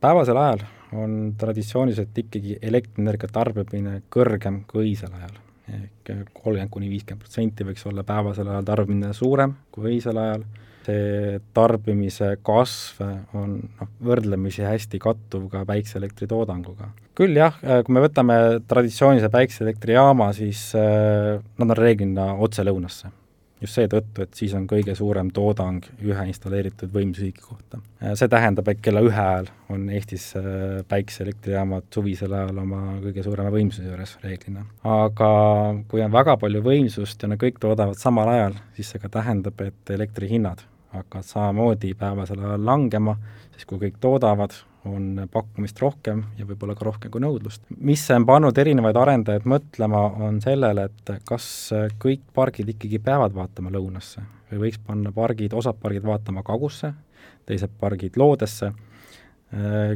[0.00, 7.24] päevasel ajal on traditsiooniliselt ikkagi elektrienergia tarbimine kõrgem kui õisel ajal ehk kolmkümmend kuni viiskümmend
[7.24, 10.46] protsenti võiks olla päevasel ajal tarbimine suurem kui öisel ajal,
[10.88, 13.02] see tarbimise kasv
[13.36, 16.90] on noh, võrdlemisi hästi kattuv ka päikseelektri toodanguga.
[17.18, 18.38] küll jah, kui me võtame
[18.70, 23.12] traditsioonilise päikseelektrijaama, siis äh, nad on reeglina otse lõunasse
[23.60, 27.80] just seetõttu, et siis on kõige suurem toodang ühe installeeritud võimsusühiku kohta.
[28.14, 30.44] see tähendab, et kella ühe ajal on Eestis äh,
[30.88, 34.64] päikeseelektrijaamad suvisel ajal oma kõige suurema võimsuse juures reeglina.
[34.84, 35.30] aga
[35.88, 39.60] kui on väga palju võimsust ja nad kõik toodavad samal ajal, siis see ka tähendab,
[39.60, 40.62] et elektrihinnad
[40.94, 43.16] hakkavad samamoodi päevasel ajal langema,
[43.56, 44.54] sest kui kõik toodavad,
[44.86, 47.64] on pakkumist rohkem ja võib-olla ka rohkem kui nõudlust.
[47.80, 51.48] mis on pannud erinevaid arendajaid mõtlema, on sellele, et kas
[52.02, 56.92] kõik pargid ikkagi peavad vaatama lõunasse või võiks panna pargid, osad pargid vaatama kagusse,
[57.46, 58.72] teised pargid loodesse,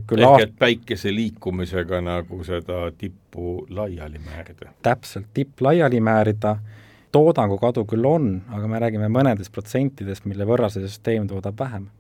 [0.09, 4.73] küll ehk et päikese liikumisega nagu seda tippu laiali määrida?
[4.83, 6.57] täpselt, tipp laiali määrida,
[7.13, 11.91] toodangu kadu küll on, aga me räägime mõnedest protsentidest, mille võrra see süsteem toodab vähem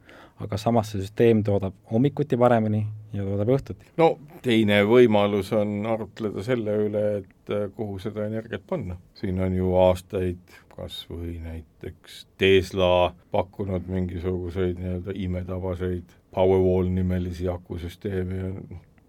[0.42, 2.82] aga samas see süsteem toodab hommikuti paremini
[3.12, 3.92] ja toodab õhtuti.
[4.00, 8.98] no teine võimalus on arutleda selle üle, et äh, kuhu seda energiat panna.
[9.18, 18.36] siin on ju aastaid kas või näiteks Tesla pakkunud mingisuguseid nii-öelda imetabaseid Powerwall nimelisi akusüsteeme
[18.36, 18.52] ja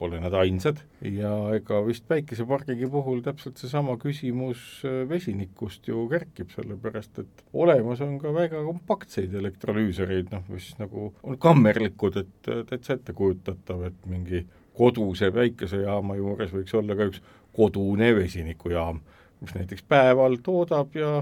[0.04, 0.82] pole nad ainsad.
[1.08, 8.04] Ja ega vist päikesepargigi puhul täpselt seesama küsimus äh, vesinikust ju kerkib, sellepärast et olemas
[8.04, 14.44] on ka väga kompaktseid elektrolüüsereid, noh, mis nagu on kammerlikud, et täitsa ettekujutatav, et mingi
[14.78, 17.24] koduse päikesejaama juures võiks olla ka üks
[17.54, 19.02] kodune vesinikujaam,
[19.42, 21.20] mis näiteks päeval toodab ja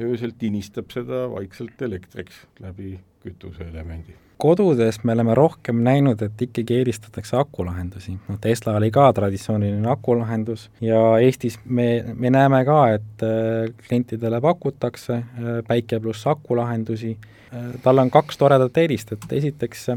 [0.00, 7.36] öösel tinistab seda vaikselt elektriks läbi kütuseelemendi kodudes me oleme rohkem näinud, et ikkagi eelistatakse
[7.40, 13.68] akulahendusi, noh Tesla oli ka traditsiooniline akulahendus ja Eestis me, me näeme ka, et äh,
[13.86, 17.16] klientidele pakutakse äh, päike pluss akulahendusi,
[17.52, 19.90] äh, tal on kaks toredat eelist, et esiteks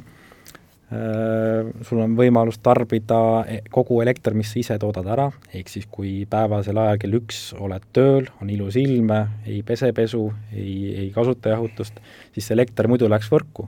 [0.93, 3.17] sul on võimalus tarbida
[3.49, 7.39] e-, kogu elekter, mis sa ise toodad ära, ehk siis kui päevasel ajal kell üks
[7.57, 9.09] oled tööl, on ilus ilm,
[9.47, 10.75] ei pese pesu, ei,
[11.05, 11.97] ei kasuta jahutust,
[12.35, 13.65] siis see elekter muidu läks võrku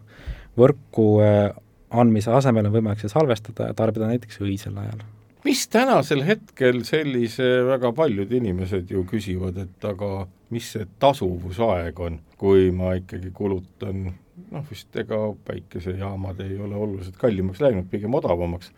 [0.57, 1.51] võrku äh,
[1.89, 5.03] andmise asemel on võimalik see salvestada ja tarbida näiteks öisel ajal.
[5.45, 12.19] mis tänasel hetkel sellise, väga paljud inimesed ju küsivad, et aga mis see tasuvusaeg on,
[12.37, 14.07] kui ma ikkagi kulutan
[14.51, 18.71] noh, vist ega päikesejaamad ei ole oluliselt kallimaks läinud, pigem odavamaks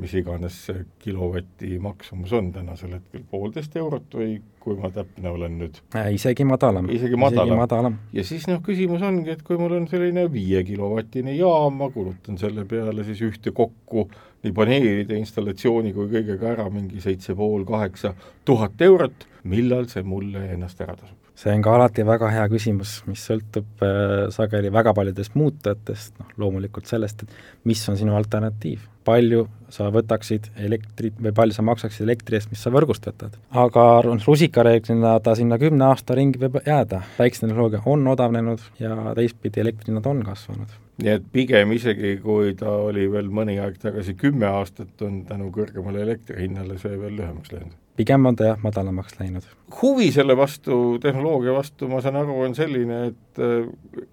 [0.00, 5.58] mis iganes see kilovati maksumus on tänasel hetkel, poolteist eurot või kui ma täpne olen
[5.60, 5.80] nüüd?
[5.98, 6.88] Äh, isegi madalam.
[6.90, 7.60] isegi madalam.
[7.60, 7.98] madalam..
[8.16, 12.64] ja siis noh, küsimus ongi, et kui mul on selline viiekilovatine jaam, ma kulutan selle
[12.68, 14.06] peale siis ühtekokku
[14.42, 18.14] nii paneelide installatsiooni kui kõigega ära mingi seitse pool, kaheksa
[18.48, 21.21] tuhat eurot, millal see mulle ennast ära tasub?
[21.38, 26.32] See on ka alati väga hea küsimus, mis sõltub äh, sageli väga paljudest muutujatest, noh
[26.44, 28.88] loomulikult sellest, et mis on sinu alternatiiv.
[29.02, 33.34] palju sa võtaksid elektrit või palju sa maksaksid elektri eest, mis sa võrgust võtad.
[33.50, 40.06] aga rusikareeglina ta sinna kümne aasta ringi võib jääda, päiksetehnoloogia on odavnenud ja teistpidi elektrihinnad
[40.06, 44.94] on kasvanud nii et pigem isegi, kui ta oli veel mõni aeg tagasi kümme aastat,
[45.02, 47.78] on tänu kõrgemale elektri hinnale see veel lühemaks läinud.
[47.96, 49.46] Pigem on ta jah, madalamaks läinud.
[49.82, 53.66] huvi selle vastu, tehnoloogia vastu, ma saan aru, on selline, et äh,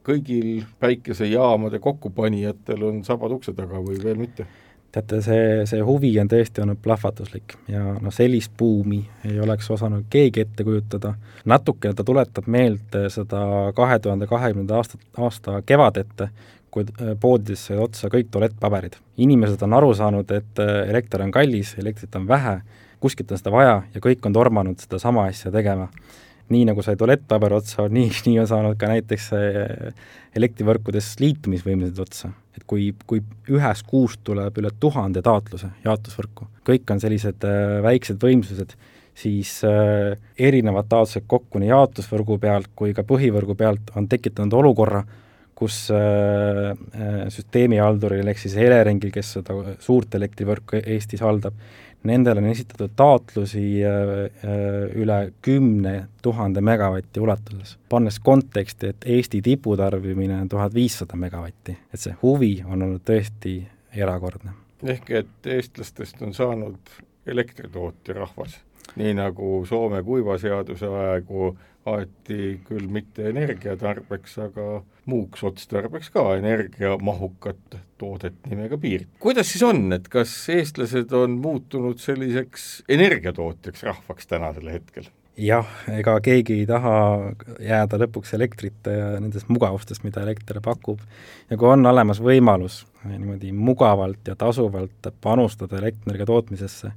[0.08, 4.48] kõigil päikesejaamade kokkupanijatel on sabad ukse taga või veel mitte?
[4.92, 10.08] Teate, see, see huvi on tõesti olnud plahvatuslik ja noh, sellist buumi ei oleks osanud
[10.10, 11.14] keegi ette kujutada.
[11.46, 13.42] natukene ta tuletab meelde seda
[13.76, 16.26] kahe tuhande kahekümnenda aasta, aasta kevadet,
[16.72, 18.98] kui äh, poodides sai otsa kõik tualettpaberid.
[19.18, 22.60] inimesed on aru saanud, et äh, elekter on kallis, elektrit on vähe,
[23.00, 25.90] kuskilt on seda vaja ja kõik on tormanud sedasama asja tegema.
[26.50, 29.94] nii nagu sai tualettpaber otsa, nii, nii on saanud ka näiteks äh,
[30.36, 32.34] elektrivõrkudes liitumisvõimsused otsa.
[32.60, 33.24] Et kui, kui
[33.56, 37.48] ühes kuus tuleb üle tuhande taotluse jaotusvõrku, kõik on sellised
[37.84, 38.76] väiksed võimsused,
[39.20, 45.04] siis äh, erinevad taotlused kokku nii jaotusvõrgu pealt kui ka põhivõrgu pealt on tekitanud olukorra,
[45.60, 51.58] kus äh, äh, süsteemihalduril ehk siis Eleringil, kes seda suurt elektrivõrku Eestis haldab,
[52.04, 54.46] nendel on esitatud taotlusi äh,
[54.96, 57.78] üle kümne tuhande megavati ulatuses.
[57.90, 63.60] pannes konteksti, et Eesti tiputarbimine on tuhat viissada megavatti, et see huvi on olnud tõesti
[63.96, 64.56] erakordne.
[64.84, 66.96] ehk et eestlastest on saanud
[67.28, 68.60] elektritootja rahvas,
[68.96, 71.58] nii nagu Soome kuivaseaduse aegu
[71.96, 74.68] aeti küll mitte energiatarbeks, aga
[75.10, 79.06] muuks otstarbeks ka energiamahukat toodet nimega piir.
[79.20, 85.10] kuidas siis on, et kas eestlased on muutunud selliseks energiatootjaks rahvaks tänasel hetkel?
[85.40, 86.94] jah, ega keegi ei taha
[87.64, 91.04] jääda lõpuks elektrita ja nendest mugavustest, mida elekter pakub.
[91.50, 96.92] ja kui on olemas võimalus niimoodi mugavalt ja tasuvalt panustada elektrienergia tootmisesse,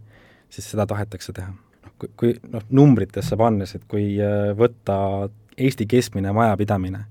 [0.51, 1.55] siis seda tahetakse teha
[2.03, 7.05] kui, kui noh, numbritesse pannes, et kui äh, võtta Eesti keskmine majapidamine,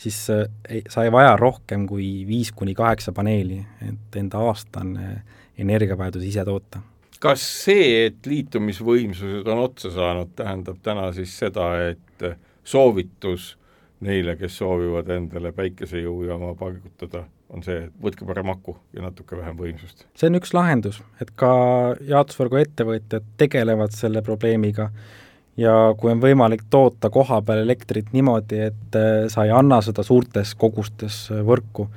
[0.00, 5.22] siis äh, ei, sa ei vaja rohkem kui viis kuni kaheksa paneeli, et enda aastane
[5.58, 6.82] energiavajadus ise toota.
[7.18, 12.28] kas see, et liitumisvõimsused on otsa saanud, tähendab täna siis seda, et
[12.62, 13.56] soovitus
[14.06, 17.24] neile, kes soovivad endale päikesejõujaama paigutada,
[17.54, 20.04] on see, et võtke parem aku ja natuke vähem võimsust.
[20.18, 21.50] see on üks lahendus, et ka
[22.08, 24.90] jaotusvõrgu ettevõtjad tegelevad selle probleemiga
[25.58, 30.04] ja kui on võimalik toota koha peal elektrit niimoodi, et äh, sa ei anna seda
[30.06, 31.88] suurtes kogustes äh, võrku,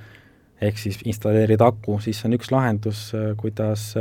[0.62, 3.92] ehk siis installeerid aku, siis see on üks lahendus, äh, kuidas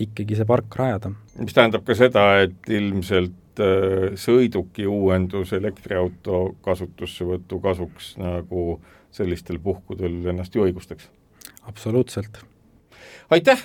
[0.00, 1.14] ikkagi see park rajada.
[1.38, 3.40] mis tähendab ka seda, et ilmselt
[4.18, 11.08] sõiduki uuendus elektriauto kasutussevõtu kasuks nagu äh, sellistel puhkudel ennast ju õigustaks.
[11.62, 12.38] absoluutselt.
[13.30, 13.62] aitäh,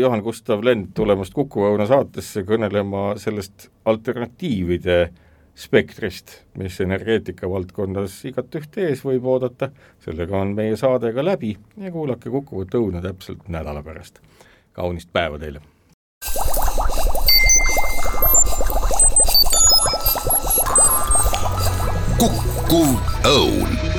[0.00, 5.12] Johan Gustav Lend, tulemast Kuku Õuna saatesse kõnelema sellest alternatiivide
[5.54, 9.70] spektrist, mis energeetika valdkonnas igat ühte ees võib oodata,
[10.04, 14.20] sellega on meie saade ka läbi ja kuulake Kuku Õuna täpselt nädala pärast.
[14.72, 15.60] kaunist päeva teile!
[22.22, 22.84] Kuku
[23.28, 23.91] Õu